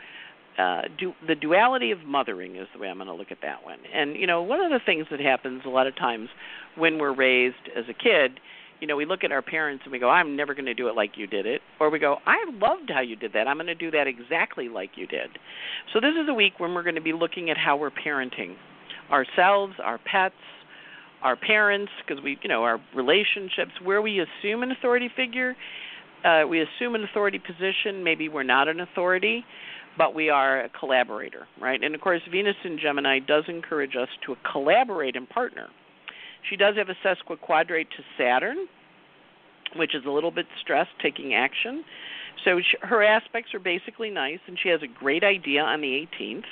uh, 0.59 0.83
du- 0.99 1.14
the 1.27 1.35
duality 1.35 1.90
of 1.90 1.99
mothering 2.07 2.57
is 2.57 2.66
the 2.75 2.81
way 2.81 2.88
I'm 2.88 2.97
going 2.97 3.09
to 3.09 3.14
look 3.14 3.31
at 3.31 3.38
that 3.42 3.64
one. 3.64 3.79
And 3.95 4.16
you 4.16 4.27
know, 4.27 4.42
one 4.42 4.61
of 4.61 4.71
the 4.71 4.81
things 4.85 5.07
that 5.11 5.21
happens 5.21 5.62
a 5.66 5.69
lot 5.69 5.87
of 5.87 5.97
times 5.97 6.29
when 6.77 6.99
we're 6.99 7.14
raised 7.14 7.69
as 7.77 7.85
a 7.88 7.95
kid 7.95 8.40
you 8.81 8.87
know, 8.87 8.97
we 8.97 9.07
look 9.07 9.25
at 9.25 9.33
our 9.33 9.42
parents 9.42 9.83
and 9.85 9.92
we 9.92 9.99
go, 9.99 10.11
I'm 10.11 10.37
never 10.37 10.55
going 10.55 10.66
to 10.66 10.75
do 10.75 10.88
it 10.88 10.95
like 10.95 11.12
you 11.16 11.27
did 11.27 11.47
it. 11.47 11.61
Or 11.81 11.90
we 11.90 11.99
go, 11.99 12.16
I 12.27 12.37
loved 12.53 12.90
how 12.92 13.01
you 13.01 13.16
did 13.16 13.33
that. 13.33 13.49
I'm 13.49 13.57
going 13.57 13.66
to 13.66 13.75
do 13.75 13.90
that 13.92 14.07
exactly 14.07 14.69
like 14.69 14.90
you 14.97 15.07
did. 15.07 15.31
So 15.92 16.01
this 16.01 16.12
is 16.21 16.29
a 16.29 16.35
week 16.35 16.55
when 16.59 16.75
we're 16.75 16.83
going 16.83 16.97
to 16.97 17.01
be 17.01 17.12
looking 17.12 17.51
at 17.51 17.57
how 17.57 17.77
we're 17.77 17.90
parenting 17.90 18.57
ourselves, 19.11 19.75
our 19.83 19.99
pets, 19.99 20.35
our 21.23 21.37
parents, 21.37 21.90
because 22.07 22.23
we, 22.23 22.38
you 22.42 22.49
know, 22.49 22.64
our 22.64 22.79
relationships, 22.95 23.73
where 23.83 24.03
we 24.03 24.21
assume 24.21 24.62
an 24.62 24.73
authority 24.73 25.09
figure. 25.16 25.57
Uh, 26.25 26.42
we 26.49 26.61
assume 26.61 26.95
an 26.95 27.05
authority 27.05 27.38
position. 27.38 28.03
Maybe 28.03 28.29
we're 28.29 28.42
not 28.42 28.69
an 28.69 28.81
authority, 28.81 29.45
but 29.99 30.15
we 30.15 30.29
are 30.31 30.61
a 30.61 30.69
collaborator, 30.69 31.47
right? 31.61 31.83
And 31.83 31.95
of 31.95 32.01
course, 32.01 32.21
Venus 32.31 32.57
in 32.65 32.79
Gemini 32.79 33.19
does 33.19 33.45
encourage 33.49 33.97
us 33.97 34.09
to 34.27 34.37
collaborate 34.51 35.17
and 35.17 35.29
partner. 35.29 35.69
She 36.49 36.57
does 36.57 36.77
have 36.77 36.89
a 36.89 36.97
sesquiquadrate 37.07 37.91
to 37.91 38.03
Saturn, 38.19 38.67
which 39.75 39.95
is 39.95 40.05
a 40.07 40.11
little 40.11 40.31
bit 40.31 40.47
stressed 40.61 40.91
taking 41.03 41.35
action. 41.35 41.85
So 42.45 42.61
she, 42.61 42.77
her 42.83 43.03
aspects 43.03 43.55
are 43.55 43.59
basically 43.59 44.11
nice, 44.11 44.39
and 44.47 44.59
she 44.63 44.69
has 44.69 44.81
a 44.83 44.87
great 44.87 45.25
idea 45.25 45.63
on 45.63 45.81
the 45.81 46.07
18th. 46.21 46.45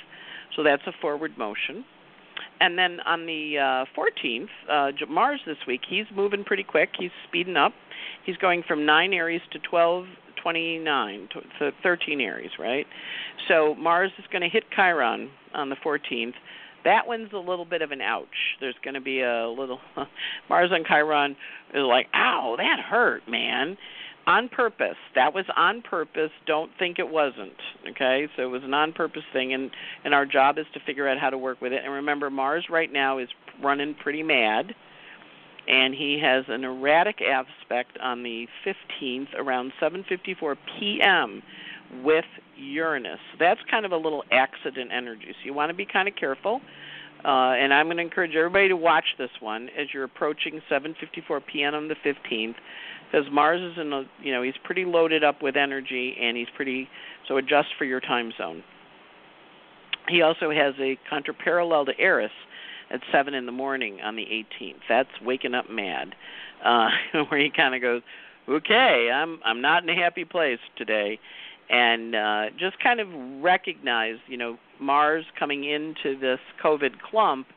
So 0.55 0.63
that's 0.63 0.83
a 0.87 0.91
forward 1.01 1.37
motion. 1.37 1.85
and 2.61 2.77
then 2.77 2.99
on 3.01 3.25
the 3.25 3.57
uh, 3.57 3.85
14th, 3.97 4.47
uh, 4.69 4.91
Mars 5.09 5.41
this 5.45 5.57
week, 5.67 5.81
he's 5.87 6.05
moving 6.15 6.43
pretty 6.43 6.63
quick. 6.63 6.89
He's 6.97 7.11
speeding 7.27 7.57
up. 7.57 7.73
He's 8.25 8.37
going 8.37 8.63
from 8.67 8.85
9 8.85 9.13
Aries 9.13 9.41
to 9.51 9.59
12, 9.59 10.05
29, 10.45 11.29
to 11.59 11.71
13 11.81 12.21
Aries, 12.21 12.51
right? 12.59 12.85
So 13.47 13.73
Mars 13.73 14.11
is 14.19 14.25
going 14.31 14.43
to 14.43 14.47
hit 14.47 14.63
Chiron 14.75 15.31
on 15.55 15.69
the 15.69 15.75
14th. 15.83 16.33
That 16.83 17.07
one's 17.07 17.33
a 17.33 17.37
little 17.37 17.65
bit 17.65 17.81
of 17.81 17.89
an 17.89 18.01
ouch. 18.01 18.27
There's 18.59 18.75
going 18.83 18.93
to 18.93 19.01
be 19.01 19.21
a 19.21 19.49
little 19.49 19.79
Mars 20.49 20.69
on 20.71 20.83
Chiron 20.87 21.31
is 21.73 21.81
like, 21.81 22.05
ow, 22.13 22.55
that 22.59 22.77
hurt, 22.87 23.23
man 23.27 23.75
on 24.27 24.49
purpose. 24.49 24.97
That 25.13 25.33
was 25.33 25.45
on 25.55 25.81
purpose. 25.81 26.31
Don't 26.47 26.71
think 26.79 26.99
it 26.99 27.07
wasn't. 27.07 27.53
Okay, 27.91 28.27
so 28.35 28.43
it 28.43 28.49
was 28.49 28.63
an 28.63 28.73
on 28.73 28.93
purpose 28.93 29.23
thing, 29.33 29.53
and 29.53 29.69
and 30.03 30.13
our 30.13 30.25
job 30.25 30.57
is 30.57 30.65
to 30.73 30.79
figure 30.85 31.07
out 31.07 31.19
how 31.19 31.29
to 31.29 31.37
work 31.37 31.61
with 31.61 31.73
it. 31.73 31.81
And 31.83 31.93
remember, 31.93 32.29
Mars 32.29 32.65
right 32.69 32.91
now 32.91 33.19
is 33.19 33.29
running 33.63 33.95
pretty 34.01 34.23
mad, 34.23 34.73
and 35.67 35.93
he 35.93 36.19
has 36.21 36.45
an 36.47 36.63
erratic 36.63 37.21
aspect 37.21 37.97
on 38.01 38.23
the 38.23 38.47
15th 38.65 39.33
around 39.37 39.71
7:54 39.81 40.57
p.m. 40.79 41.41
with 42.03 42.25
Uranus. 42.57 43.19
That's 43.39 43.59
kind 43.69 43.85
of 43.85 43.91
a 43.91 43.97
little 43.97 44.23
accident 44.31 44.91
energy, 44.93 45.27
so 45.29 45.45
you 45.45 45.53
want 45.53 45.69
to 45.69 45.75
be 45.75 45.85
kind 45.85 46.07
of 46.07 46.15
careful. 46.15 46.61
Uh, 47.23 47.53
and 47.57 47.73
I'm 47.73 47.87
going 47.87 47.97
to 47.97 48.03
encourage 48.03 48.35
everybody 48.35 48.67
to 48.67 48.75
watch 48.75 49.05
this 49.17 49.31
one 49.39 49.69
as 49.69 49.87
you're 49.93 50.03
approaching 50.03 50.61
7:54 50.69 51.41
p.m. 51.51 51.73
on 51.73 51.87
the 51.87 51.95
15th 52.05 52.55
because 53.11 53.25
Mars 53.31 53.61
is 53.61 53.79
in 53.79 53.91
a 53.93 54.03
you 54.21 54.31
know 54.31 54.43
he's 54.43 54.57
pretty 54.63 54.85
loaded 54.85 55.23
up 55.23 55.41
with 55.41 55.55
energy 55.55 56.15
and 56.21 56.37
he's 56.37 56.49
pretty 56.55 56.87
so 57.27 57.37
adjust 57.37 57.69
for 57.77 57.85
your 57.85 57.99
time 57.99 58.31
zone. 58.37 58.63
He 60.07 60.21
also 60.21 60.51
has 60.51 60.75
a 60.79 60.99
contraparallel 61.11 61.87
to 61.87 61.99
Eris 61.99 62.31
at 62.91 63.01
seven 63.11 63.33
in 63.33 63.45
the 63.45 63.51
morning 63.51 63.99
on 64.01 64.15
the 64.15 64.23
18th. 64.23 64.79
That's 64.87 65.09
waking 65.23 65.53
up 65.53 65.69
mad, 65.69 66.15
uh, 66.63 66.89
where 67.29 67.39
he 67.39 67.49
kind 67.55 67.75
of 67.75 67.81
goes, 67.81 68.01
"Okay, 68.47 69.09
I'm 69.13 69.39
I'm 69.45 69.61
not 69.61 69.83
in 69.83 69.89
a 69.89 69.95
happy 69.95 70.25
place 70.25 70.59
today," 70.77 71.19
and 71.69 72.15
uh, 72.15 72.43
just 72.59 72.79
kind 72.79 72.99
of 72.99 73.07
recognize, 73.41 74.15
you 74.27 74.37
know, 74.37 74.57
Mars 74.79 75.25
coming 75.37 75.63
into 75.63 76.19
this 76.19 76.39
COVID 76.63 77.01
clump 77.09 77.47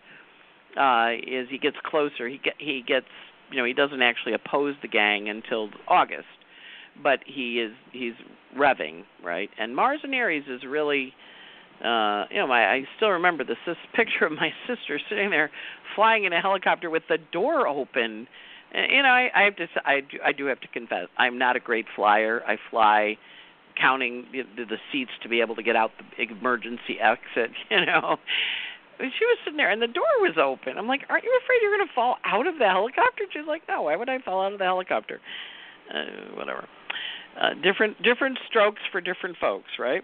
uh, 0.78 1.10
is 1.26 1.48
he 1.50 1.58
gets 1.58 1.76
closer. 1.84 2.28
He 2.28 2.38
get 2.38 2.54
he 2.58 2.82
gets 2.86 3.06
you 3.50 3.56
know 3.56 3.64
he 3.64 3.72
doesn't 3.72 4.02
actually 4.02 4.34
oppose 4.34 4.74
the 4.82 4.88
gang 4.88 5.28
until 5.28 5.70
August, 5.88 6.26
but 7.02 7.20
he 7.26 7.60
is 7.60 7.72
he's 7.92 8.14
revving 8.56 9.04
right. 9.22 9.50
And 9.58 9.74
Mars 9.74 10.00
and 10.02 10.14
Aries 10.14 10.44
is 10.48 10.62
really, 10.64 11.12
uh, 11.84 12.26
you 12.30 12.38
know, 12.38 12.46
my, 12.46 12.64
I 12.66 12.82
still 12.96 13.10
remember 13.10 13.44
this 13.44 13.56
this 13.66 13.76
picture 13.94 14.26
of 14.26 14.32
my 14.32 14.50
sister 14.66 15.00
sitting 15.08 15.30
there 15.30 15.50
flying 15.94 16.24
in 16.24 16.32
a 16.32 16.40
helicopter 16.40 16.90
with 16.90 17.04
the 17.08 17.18
door 17.32 17.66
open. 17.68 18.26
And, 18.72 18.92
you 18.92 19.02
know, 19.02 19.08
I, 19.08 19.28
I 19.34 19.42
have 19.42 19.56
to 19.56 19.66
I 19.84 20.00
do, 20.00 20.18
I 20.24 20.32
do 20.32 20.46
have 20.46 20.60
to 20.60 20.68
confess 20.68 21.06
I'm 21.16 21.38
not 21.38 21.56
a 21.56 21.60
great 21.60 21.86
flyer. 21.94 22.42
I 22.46 22.56
fly 22.70 23.16
counting 23.80 24.26
the, 24.32 24.64
the 24.64 24.76
seats 24.90 25.12
to 25.22 25.28
be 25.28 25.40
able 25.40 25.54
to 25.54 25.62
get 25.62 25.76
out 25.76 25.92
the 26.16 26.24
emergency 26.24 26.98
exit. 27.00 27.50
You 27.70 27.86
know, 27.86 28.16
she 28.98 29.24
was 29.24 29.38
sitting 29.44 29.56
there 29.56 29.70
and 29.70 29.80
the 29.80 29.86
door 29.86 30.10
was 30.18 30.34
open. 30.36 30.76
I'm 30.76 30.88
like, 30.88 31.02
"Aren't 31.08 31.22
you 31.22 31.40
afraid 31.44 31.58
you're 31.62 31.76
going 31.76 31.86
to 31.86 31.94
fall 31.94 32.16
out 32.24 32.48
of 32.48 32.58
the 32.58 32.66
helicopter?" 32.66 33.24
She's 33.32 33.46
like, 33.46 33.62
"No, 33.68 33.82
why 33.82 33.94
would 33.94 34.08
I 34.08 34.18
fall 34.18 34.44
out 34.44 34.52
of 34.52 34.58
the 34.58 34.64
helicopter?" 34.64 35.20
Uh, 35.88 36.34
whatever. 36.34 36.66
Uh, 37.40 37.54
different 37.62 38.02
different 38.02 38.38
strokes 38.48 38.82
for 38.90 39.00
different 39.00 39.36
folks, 39.40 39.70
right? 39.78 40.02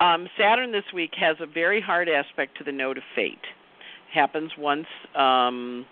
Um, 0.00 0.28
Saturn 0.38 0.72
this 0.72 0.84
week 0.94 1.10
has 1.18 1.36
a 1.40 1.46
very 1.46 1.80
hard 1.80 2.08
aspect 2.08 2.56
to 2.58 2.64
the 2.64 2.72
node 2.72 2.98
of 2.98 3.04
fate. 3.16 3.38
Happens 4.12 4.52
once 4.56 4.86
um, 5.16 5.84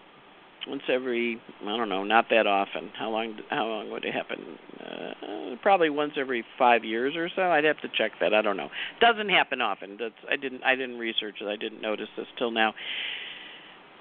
once 0.69 0.83
every 0.89 1.41
I 1.63 1.77
don't 1.77 1.89
know, 1.89 2.05
not 2.05 2.27
that 2.31 2.47
often. 2.47 2.91
How 2.99 3.11
long 3.11 3.39
how 3.51 3.67
long 3.67 3.91
would 3.91 4.05
it 4.05 4.15
happen? 4.15 4.59
Uh, 4.81 5.57
probably 5.63 5.91
once 5.91 6.13
every 6.17 6.45
5 6.59 6.85
years 6.85 7.15
or 7.17 7.29
so. 7.35 7.43
I'd 7.43 7.65
have 7.65 7.81
to 7.81 7.89
check 7.89 8.13
that. 8.21 8.33
I 8.33 8.43
don't 8.43 8.57
know. 8.57 8.69
Doesn't 9.01 9.29
happen 9.29 9.61
often. 9.61 9.97
That's 9.99 10.15
I 10.31 10.37
didn't 10.37 10.63
I 10.63 10.77
didn't 10.77 10.99
research 10.99 11.37
it. 11.41 11.47
I 11.47 11.57
didn't 11.57 11.81
notice 11.81 12.09
this 12.17 12.27
till 12.39 12.51
now. 12.51 12.75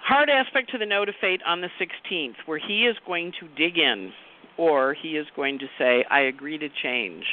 Hard 0.04 0.30
aspect 0.30 0.70
to 0.72 0.78
the 0.78 0.86
node 0.86 1.10
of 1.10 1.16
fate 1.20 1.42
on 1.48 1.62
the 1.62 1.70
16th 1.82 2.36
where 2.46 2.60
he 2.60 2.86
is 2.86 2.96
going 3.08 3.32
to 3.40 3.48
dig 3.58 3.80
in 3.80 4.12
or 4.56 4.94
he 4.94 5.18
is 5.18 5.26
going 5.36 5.58
to 5.60 5.66
say 5.80 6.06
I 6.10 6.22
agree 6.22 6.60
to 6.60 6.70
change. 6.84 7.26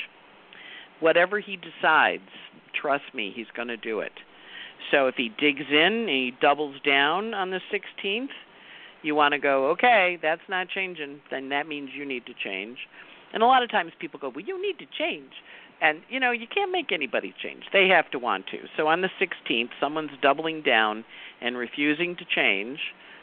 Whatever 1.00 1.40
he 1.40 1.56
decides, 1.56 2.22
trust 2.80 3.14
me, 3.14 3.32
he's 3.34 3.46
going 3.54 3.68
to 3.68 3.76
do 3.76 4.00
it. 4.00 4.12
So 4.90 5.06
if 5.06 5.14
he 5.16 5.28
digs 5.28 5.66
in 5.70 5.76
and 5.76 6.08
he 6.08 6.32
doubles 6.40 6.76
down 6.84 7.34
on 7.34 7.50
the 7.50 7.60
16th, 7.72 8.28
you 9.02 9.14
want 9.14 9.32
to 9.32 9.38
go, 9.38 9.70
okay, 9.70 10.18
that's 10.20 10.42
not 10.48 10.68
changing, 10.68 11.20
then 11.30 11.48
that 11.50 11.66
means 11.66 11.90
you 11.96 12.04
need 12.04 12.26
to 12.26 12.32
change. 12.34 12.78
And 13.32 13.42
a 13.42 13.46
lot 13.46 13.62
of 13.62 13.70
times 13.70 13.92
people 13.98 14.20
go, 14.20 14.30
well, 14.34 14.44
you 14.44 14.60
need 14.60 14.78
to 14.78 14.86
change. 14.98 15.32
And, 15.80 16.00
you 16.08 16.20
know, 16.20 16.30
you 16.30 16.46
can't 16.52 16.70
make 16.70 16.92
anybody 16.92 17.34
change. 17.42 17.64
They 17.72 17.88
have 17.88 18.10
to 18.12 18.18
want 18.18 18.46
to. 18.48 18.58
So 18.76 18.86
on 18.86 19.00
the 19.00 19.08
16th, 19.20 19.70
someone's 19.80 20.12
doubling 20.20 20.62
down 20.62 21.04
and 21.40 21.56
refusing 21.56 22.14
to 22.16 22.24
change, 22.24 22.78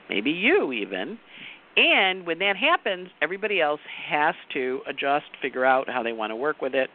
maybe 0.09 0.31
you 0.31 0.73
even. 0.73 1.17
And 1.77 2.25
when 2.25 2.39
that 2.39 2.57
happens, 2.57 3.09
everybody 3.21 3.61
else 3.61 3.79
has 4.09 4.35
to 4.53 4.81
adjust, 4.87 5.27
figure 5.41 5.63
out 5.63 5.89
how 5.89 6.03
they 6.03 6.11
want 6.11 6.31
to 6.31 6.35
work 6.35 6.61
with 6.61 6.75
it, 6.75 6.89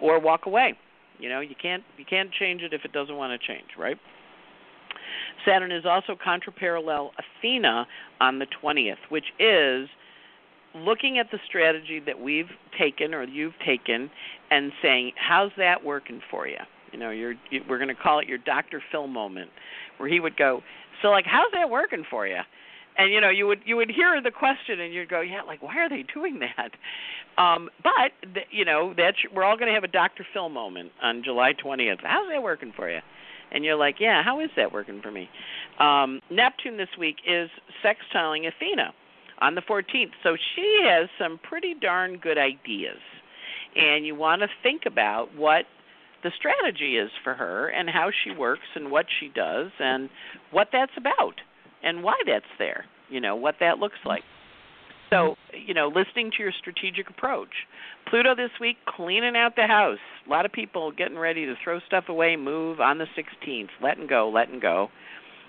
or 0.00 0.20
walk 0.20 0.44
away. 0.44 0.76
You 1.18 1.28
know, 1.28 1.40
you 1.40 1.54
can't 1.60 1.82
you 1.96 2.04
can't 2.04 2.30
change 2.32 2.62
it 2.62 2.72
if 2.72 2.84
it 2.84 2.92
doesn't 2.92 3.16
want 3.16 3.38
to 3.38 3.46
change, 3.46 3.68
right? 3.78 3.98
Saturn 5.44 5.72
is 5.72 5.84
also 5.86 6.16
contraparallel 6.16 7.10
Athena 7.18 7.86
on 8.20 8.38
the 8.38 8.46
20th, 8.62 8.96
which 9.08 9.24
is 9.38 9.88
looking 10.74 11.18
at 11.18 11.30
the 11.30 11.38
strategy 11.46 12.00
that 12.04 12.18
we've 12.18 12.50
taken 12.78 13.14
or 13.14 13.24
you've 13.24 13.58
taken 13.64 14.10
and 14.50 14.72
saying, 14.82 15.12
how's 15.16 15.50
that 15.56 15.82
working 15.82 16.20
for 16.30 16.46
you? 16.46 16.58
You 16.92 16.98
know, 16.98 17.10
you're, 17.10 17.34
you, 17.50 17.62
we're 17.68 17.78
going 17.78 17.94
to 17.94 17.94
call 17.94 18.18
it 18.18 18.28
your 18.28 18.38
Dr. 18.38 18.82
Phil 18.90 19.06
moment, 19.06 19.50
where 19.98 20.08
he 20.08 20.20
would 20.20 20.36
go, 20.36 20.62
so 21.02 21.08
like, 21.08 21.26
how's 21.26 21.50
that 21.52 21.70
working 21.70 22.04
for 22.10 22.26
you? 22.26 22.40
And 22.98 23.12
you 23.12 23.20
know, 23.20 23.30
you 23.30 23.46
would 23.46 23.60
you 23.64 23.76
would 23.76 23.90
hear 23.90 24.20
the 24.22 24.32
question 24.32 24.80
and 24.80 24.92
you'd 24.92 25.08
go, 25.08 25.20
yeah, 25.20 25.42
like 25.42 25.62
why 25.62 25.76
are 25.78 25.88
they 25.88 26.04
doing 26.12 26.40
that? 26.40 26.72
Um, 27.40 27.70
but 27.82 28.10
the, 28.34 28.40
you 28.50 28.64
know, 28.64 28.92
that's 28.96 29.16
we're 29.32 29.44
all 29.44 29.56
going 29.56 29.68
to 29.68 29.74
have 29.74 29.84
a 29.84 29.88
Dr. 29.88 30.26
Phil 30.34 30.48
moment 30.48 30.90
on 31.00 31.22
July 31.24 31.52
20th. 31.52 31.98
How's 32.02 32.28
that 32.30 32.42
working 32.42 32.72
for 32.74 32.90
you? 32.90 33.00
and 33.50 33.64
you're 33.64 33.76
like, 33.76 33.96
yeah, 34.00 34.22
how 34.22 34.40
is 34.40 34.50
that 34.56 34.72
working 34.72 35.00
for 35.02 35.10
me? 35.10 35.28
Um, 35.78 36.20
Neptune 36.30 36.76
this 36.76 36.88
week 36.98 37.16
is 37.26 37.48
sextiling 37.84 38.46
Athena 38.46 38.92
on 39.40 39.54
the 39.54 39.62
14th, 39.62 40.12
so 40.22 40.36
she 40.54 40.80
has 40.84 41.08
some 41.18 41.38
pretty 41.48 41.74
darn 41.80 42.18
good 42.18 42.38
ideas, 42.38 42.98
and 43.76 44.04
you 44.04 44.14
want 44.14 44.42
to 44.42 44.48
think 44.62 44.82
about 44.86 45.34
what 45.36 45.64
the 46.24 46.30
strategy 46.36 46.96
is 46.96 47.10
for 47.22 47.34
her 47.34 47.68
and 47.68 47.88
how 47.88 48.10
she 48.24 48.32
works 48.32 48.66
and 48.74 48.90
what 48.90 49.06
she 49.20 49.28
does 49.28 49.70
and 49.78 50.10
what 50.50 50.68
that's 50.72 50.92
about 50.96 51.34
and 51.82 52.02
why 52.02 52.14
that's 52.26 52.44
there. 52.58 52.84
You 53.08 53.20
know 53.20 53.36
what 53.36 53.56
that 53.60 53.78
looks 53.78 53.98
like. 54.04 54.22
So, 55.10 55.36
you 55.66 55.74
know, 55.74 55.88
listening 55.88 56.30
to 56.36 56.42
your 56.42 56.52
strategic 56.58 57.08
approach. 57.08 57.48
Pluto 58.08 58.34
this 58.34 58.50
week 58.60 58.76
cleaning 58.86 59.36
out 59.36 59.56
the 59.56 59.66
house. 59.66 59.98
A 60.26 60.30
lot 60.30 60.44
of 60.44 60.52
people 60.52 60.92
getting 60.92 61.18
ready 61.18 61.46
to 61.46 61.54
throw 61.64 61.80
stuff 61.86 62.04
away, 62.08 62.36
move 62.36 62.80
on 62.80 62.98
the 62.98 63.06
16th, 63.16 63.68
letting 63.82 64.06
go, 64.06 64.30
letting 64.30 64.60
go. 64.60 64.88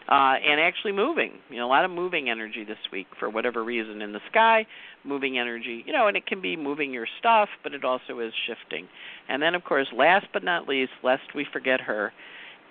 Uh, 0.08 0.36
and 0.44 0.60
actually 0.60 0.92
moving. 0.92 1.34
You 1.52 1.58
know, 1.58 1.68
a 1.68 1.70
lot 1.70 1.86
of 1.86 1.92
moving 1.92 2.32
energy 2.32 2.63
this 2.63 2.80
week 2.92 3.06
for 3.20 3.30
whatever 3.30 3.63
reason 3.63 4.02
in 4.02 4.12
the 4.12 4.22
sky, 4.32 4.65
moving 5.04 5.38
energy, 5.38 5.84
you 5.86 5.94
know, 5.94 6.08
and 6.08 6.18
it 6.18 6.26
can 6.26 6.42
be 6.42 6.58
moving 6.58 6.92
your 6.92 7.06
stuff, 7.20 7.48
but 7.62 7.76
it 7.76 7.86
also 7.86 8.20
is 8.20 8.34
shifting. 8.48 8.88
And 9.28 9.39
then, 9.39 9.54
of 9.54 9.63
course, 9.63 9.86
last 9.96 10.26
but 10.34 10.44
not 10.44 10.68
least, 10.68 10.94
lest 11.04 11.36
we 11.36 11.46
forget 11.54 11.80
her, 11.82 12.12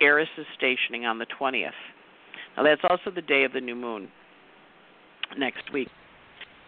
Eris 0.01 0.27
is 0.37 0.45
stationing 0.57 1.05
on 1.05 1.17
the 1.17 1.27
20th. 1.39 1.71
That's 2.63 2.81
also 2.89 3.11
the 3.13 3.21
day 3.21 3.43
of 3.43 3.53
the 3.53 3.61
new 3.61 3.75
moon 3.75 4.09
next 5.37 5.71
week 5.71 5.89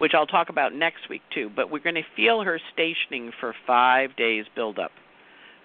which 0.02 0.14
I'll 0.16 0.26
talk 0.26 0.50
about 0.50 0.74
next 0.74 1.08
week 1.12 1.22
too. 1.32 1.52
But 1.56 1.70
we're 1.70 1.78
going 1.78 1.94
to 1.94 2.02
feel 2.16 2.42
her 2.42 2.60
stationing 2.74 3.32
for 3.40 3.54
five 3.68 4.16
days 4.16 4.46
build 4.56 4.80
up, 4.80 4.90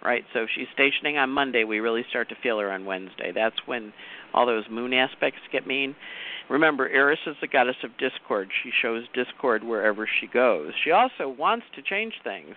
right? 0.05 0.25
So 0.35 0.47
she's 0.55 0.67
stationing 0.75 1.17
on 1.17 1.31
Monday. 1.31 1.65
We 1.65 1.81
really 1.81 2.05
start 2.11 2.29
to 2.29 2.35
feel 2.43 2.59
her 2.59 2.71
on 2.71 2.85
Wednesday. 2.85 3.33
That's 3.35 3.57
when 3.65 3.95
all 4.35 4.45
those 4.45 4.65
moon 4.71 4.93
aspects 4.93 5.41
get 5.51 5.67
mean. 5.67 5.97
Remember, 6.51 6.87
Eris 6.87 7.19
is 7.27 7.35
the 7.41 7.49
goddess 7.49 7.77
of 7.83 7.97
discord. 7.97 8.51
She 8.63 8.71
shows 8.83 9.05
discord 9.15 9.65
wherever 9.65 10.07
she 10.21 10.27
goes. 10.27 10.73
She 10.85 10.91
also 10.91 11.31
wants 11.31 11.65
to 11.75 11.81
change 11.81 12.13
things. 12.23 12.55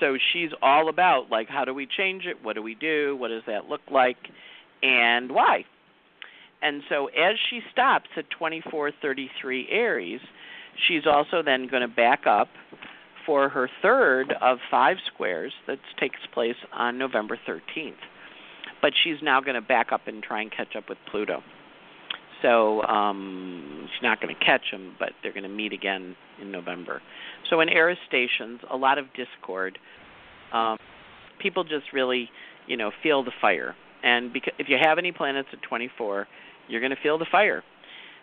So 0.00 0.16
she's 0.32 0.50
all 0.62 0.88
about 0.88 1.26
like 1.30 1.50
how 1.50 1.66
do 1.66 1.74
we 1.74 1.86
change 1.86 2.24
it? 2.24 2.42
What 2.42 2.54
do 2.54 2.62
we 2.62 2.74
do? 2.74 3.14
What 3.20 3.28
does 3.28 3.42
that 3.46 3.66
look 3.66 3.82
like? 3.92 4.16
And 4.82 5.30
why? 5.30 5.66
And 6.64 6.82
so 6.88 7.06
as 7.06 7.36
she 7.50 7.60
stops 7.70 8.08
at 8.16 8.28
2433 8.30 9.68
Aries, 9.70 10.20
She's 10.88 11.06
also 11.06 11.42
then 11.42 11.68
going 11.68 11.82
to 11.82 11.94
back 11.94 12.26
up 12.26 12.48
for 13.26 13.48
her 13.48 13.68
third 13.80 14.34
of 14.40 14.58
five 14.70 14.96
squares 15.12 15.52
that 15.66 15.78
takes 15.98 16.18
place 16.32 16.56
on 16.72 16.98
November 16.98 17.38
13th. 17.48 17.92
But 18.82 18.92
she's 19.02 19.16
now 19.22 19.40
going 19.40 19.54
to 19.54 19.62
back 19.62 19.92
up 19.92 20.02
and 20.06 20.22
try 20.22 20.42
and 20.42 20.50
catch 20.50 20.76
up 20.76 20.88
with 20.88 20.98
Pluto. 21.10 21.42
So 22.42 22.82
um, 22.82 23.88
she's 23.94 24.02
not 24.02 24.20
going 24.20 24.34
to 24.34 24.44
catch 24.44 24.70
him, 24.70 24.94
but 24.98 25.10
they're 25.22 25.32
going 25.32 25.44
to 25.44 25.48
meet 25.48 25.72
again 25.72 26.14
in 26.40 26.50
November. 26.50 27.00
So 27.48 27.60
in 27.60 27.70
Aries 27.70 27.96
stations, 28.06 28.60
a 28.70 28.76
lot 28.76 28.98
of 28.98 29.06
discord. 29.14 29.78
Um, 30.52 30.76
people 31.38 31.64
just 31.64 31.92
really, 31.94 32.28
you 32.66 32.76
know, 32.76 32.90
feel 33.02 33.24
the 33.24 33.32
fire. 33.40 33.74
And 34.02 34.30
because 34.34 34.52
if 34.58 34.68
you 34.68 34.76
have 34.78 34.98
any 34.98 35.12
planets 35.12 35.48
at 35.54 35.62
24, 35.62 36.26
you're 36.68 36.80
going 36.80 36.94
to 36.94 37.02
feel 37.02 37.18
the 37.18 37.26
fire 37.30 37.62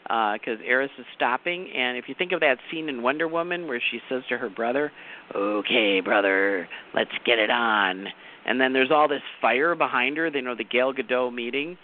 because 0.04 0.60
uh, 0.60 0.66
Eris 0.66 0.92
is 0.98 1.06
stopping. 1.16 1.70
And 1.76 1.98
if 1.98 2.06
you 2.08 2.16
think 2.18 2.32
of 2.32 2.40
that 2.42 2.58
scene 2.72 2.90
in 2.90 3.02
Wonder 3.04 3.28
Woman 3.28 3.68
where 3.68 3.82
she 3.92 4.00
says 4.10 4.24
to 4.30 4.38
her 4.38 4.50
brother, 4.50 4.92
"Okay, 5.36 6.02
brother, 6.02 6.68
let's 6.94 7.12
get 7.26 7.40
it 7.40 7.50
on," 7.50 8.08
and 8.46 8.60
then 8.60 8.74
there's 8.74 8.92
all 8.92 9.08
this 9.08 9.22
fire 9.42 9.76
behind 9.76 10.18
her. 10.18 10.30
They 10.30 10.42
know 10.42 10.56
the 10.56 10.64
Gal 10.64 10.94
Gadot 10.94 11.34
meeting 11.34 11.78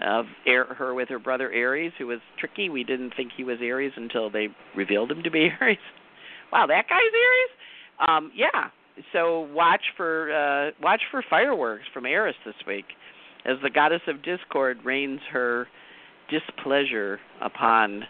of 0.00 0.26
her 0.44 0.94
with 0.94 1.08
her 1.08 1.18
brother 1.18 1.52
Ares, 1.52 1.92
who 1.98 2.06
was 2.08 2.20
tricky. 2.38 2.68
We 2.68 2.84
didn't 2.84 3.14
think 3.16 3.32
he 3.36 3.44
was 3.44 3.58
Ares 3.60 3.92
until 3.96 4.30
they 4.30 4.48
revealed 4.74 5.10
him 5.10 5.22
to 5.22 5.30
be 5.30 5.50
Ares. 5.60 5.78
wow, 6.52 6.66
that 6.66 6.84
guy's 6.88 7.00
Ares. 7.00 8.08
Um, 8.08 8.32
yeah. 8.34 8.70
So 9.12 9.48
watch 9.52 9.82
for 9.96 10.32
uh, 10.32 10.70
watch 10.80 11.02
for 11.10 11.24
fireworks 11.28 11.84
from 11.92 12.06
Eris 12.06 12.36
this 12.46 12.54
week, 12.66 12.86
as 13.44 13.56
the 13.62 13.70
goddess 13.70 14.02
of 14.06 14.22
discord 14.22 14.78
rains 14.84 15.20
her 15.32 15.66
displeasure 16.38 17.18
upon 17.40 18.04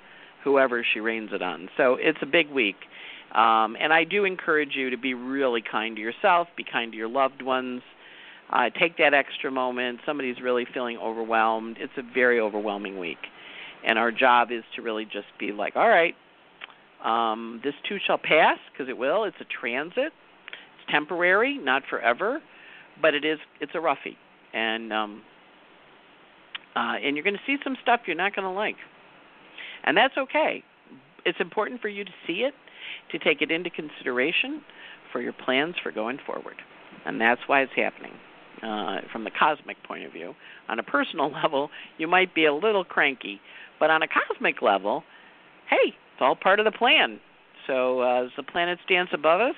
whoever 0.44 0.84
she 0.92 1.00
rains 1.00 1.30
it 1.32 1.42
on. 1.42 1.68
So 1.76 1.96
it's 1.98 2.18
a 2.22 2.26
big 2.26 2.50
week. 2.50 2.76
Um, 3.34 3.76
and 3.80 3.92
I 3.92 4.04
do 4.04 4.24
encourage 4.24 4.74
you 4.74 4.90
to 4.90 4.98
be 4.98 5.14
really 5.14 5.62
kind 5.62 5.96
to 5.96 6.02
yourself, 6.02 6.48
be 6.56 6.64
kind 6.70 6.92
to 6.92 6.98
your 6.98 7.08
loved 7.08 7.42
ones. 7.42 7.82
Uh, 8.52 8.70
take 8.78 8.96
that 8.98 9.14
extra 9.14 9.50
moment. 9.50 10.00
Somebody's 10.06 10.40
really 10.42 10.66
feeling 10.72 10.98
overwhelmed. 10.98 11.76
It's 11.80 11.92
a 11.96 12.02
very 12.14 12.38
overwhelming 12.38 12.98
week. 12.98 13.18
And 13.86 13.98
our 13.98 14.12
job 14.12 14.52
is 14.52 14.62
to 14.76 14.82
really 14.82 15.04
just 15.04 15.26
be 15.38 15.50
like, 15.52 15.74
all 15.76 15.88
right, 15.88 16.14
um, 17.04 17.60
this 17.64 17.74
too 17.88 17.96
shall 18.06 18.18
pass, 18.18 18.58
because 18.72 18.88
it 18.88 18.96
will. 18.96 19.24
It's 19.24 19.36
a 19.40 19.44
transit. 19.60 20.12
It's 20.12 20.90
temporary, 20.90 21.58
not 21.58 21.82
forever, 21.90 22.40
but 23.02 23.14
it 23.14 23.24
is. 23.24 23.38
It's 23.60 23.72
a 23.74 23.80
roughie, 23.80 24.16
and 24.52 24.92
um, 24.92 25.22
uh, 26.76 26.96
and 27.02 27.16
you're 27.16 27.24
going 27.24 27.36
to 27.36 27.46
see 27.46 27.56
some 27.62 27.76
stuff 27.82 28.00
you're 28.06 28.16
not 28.16 28.34
going 28.34 28.46
to 28.46 28.50
like, 28.50 28.76
and 29.84 29.96
that's 29.96 30.16
okay. 30.16 30.62
It's 31.24 31.40
important 31.40 31.80
for 31.80 31.88
you 31.88 32.04
to 32.04 32.10
see 32.26 32.44
it, 32.44 32.54
to 33.12 33.18
take 33.18 33.42
it 33.42 33.50
into 33.50 33.70
consideration 33.70 34.62
for 35.12 35.20
your 35.20 35.32
plans 35.32 35.74
for 35.82 35.92
going 35.92 36.18
forward, 36.26 36.56
and 37.04 37.20
that's 37.20 37.40
why 37.46 37.62
it's 37.62 37.72
happening. 37.76 38.12
Uh, 38.62 39.00
from 39.12 39.24
the 39.24 39.30
cosmic 39.38 39.76
point 39.82 40.04
of 40.04 40.12
view, 40.12 40.32
on 40.68 40.78
a 40.78 40.82
personal 40.82 41.30
level, 41.42 41.68
you 41.98 42.06
might 42.06 42.34
be 42.34 42.46
a 42.46 42.54
little 42.54 42.84
cranky, 42.84 43.40
but 43.78 43.90
on 43.90 44.02
a 44.02 44.06
cosmic 44.06 44.62
level, 44.62 45.02
hey, 45.68 45.88
it's 45.88 46.20
all 46.20 46.36
part 46.36 46.60
of 46.60 46.64
the 46.64 46.72
plan. 46.72 47.20
So 47.66 48.00
uh, 48.00 48.24
as 48.24 48.30
the 48.36 48.42
planets 48.42 48.80
dance 48.88 49.10
above 49.12 49.40
us, 49.40 49.56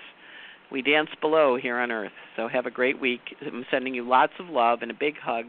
we 0.70 0.82
dance 0.82 1.10
below 1.20 1.56
here 1.60 1.78
on 1.78 1.92
Earth. 1.92 2.12
So 2.36 2.48
have 2.48 2.66
a 2.66 2.70
great 2.70 3.00
week. 3.00 3.20
I'm 3.40 3.64
sending 3.70 3.94
you 3.94 4.06
lots 4.06 4.32
of 4.40 4.48
love 4.48 4.80
and 4.82 4.90
a 4.90 4.94
big 4.94 5.14
hug 5.22 5.46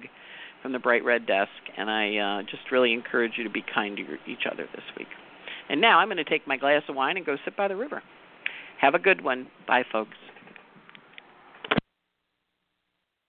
from 0.67 0.73
the 0.73 0.79
Bright 0.79 1.05
Red 1.05 1.25
Desk, 1.25 1.49
and 1.77 1.89
I 1.89 2.17
uh, 2.17 2.41
just 2.41 2.73
really 2.73 2.91
encourage 2.91 3.31
you 3.37 3.45
to 3.45 3.49
be 3.49 3.63
kind 3.73 3.95
to 3.95 4.03
your, 4.03 4.17
each 4.27 4.43
other 4.51 4.67
this 4.75 4.83
week. 4.97 5.07
And 5.69 5.79
now 5.79 5.99
I'm 5.99 6.09
going 6.09 6.17
to 6.17 6.25
take 6.25 6.45
my 6.45 6.57
glass 6.57 6.81
of 6.89 6.95
wine 6.97 7.15
and 7.15 7.25
go 7.25 7.37
sit 7.45 7.55
by 7.55 7.69
the 7.69 7.75
river. 7.77 8.03
Have 8.81 8.93
a 8.93 8.99
good 8.99 9.23
one. 9.23 9.47
Bye, 9.65 9.83
folks. 9.89 10.17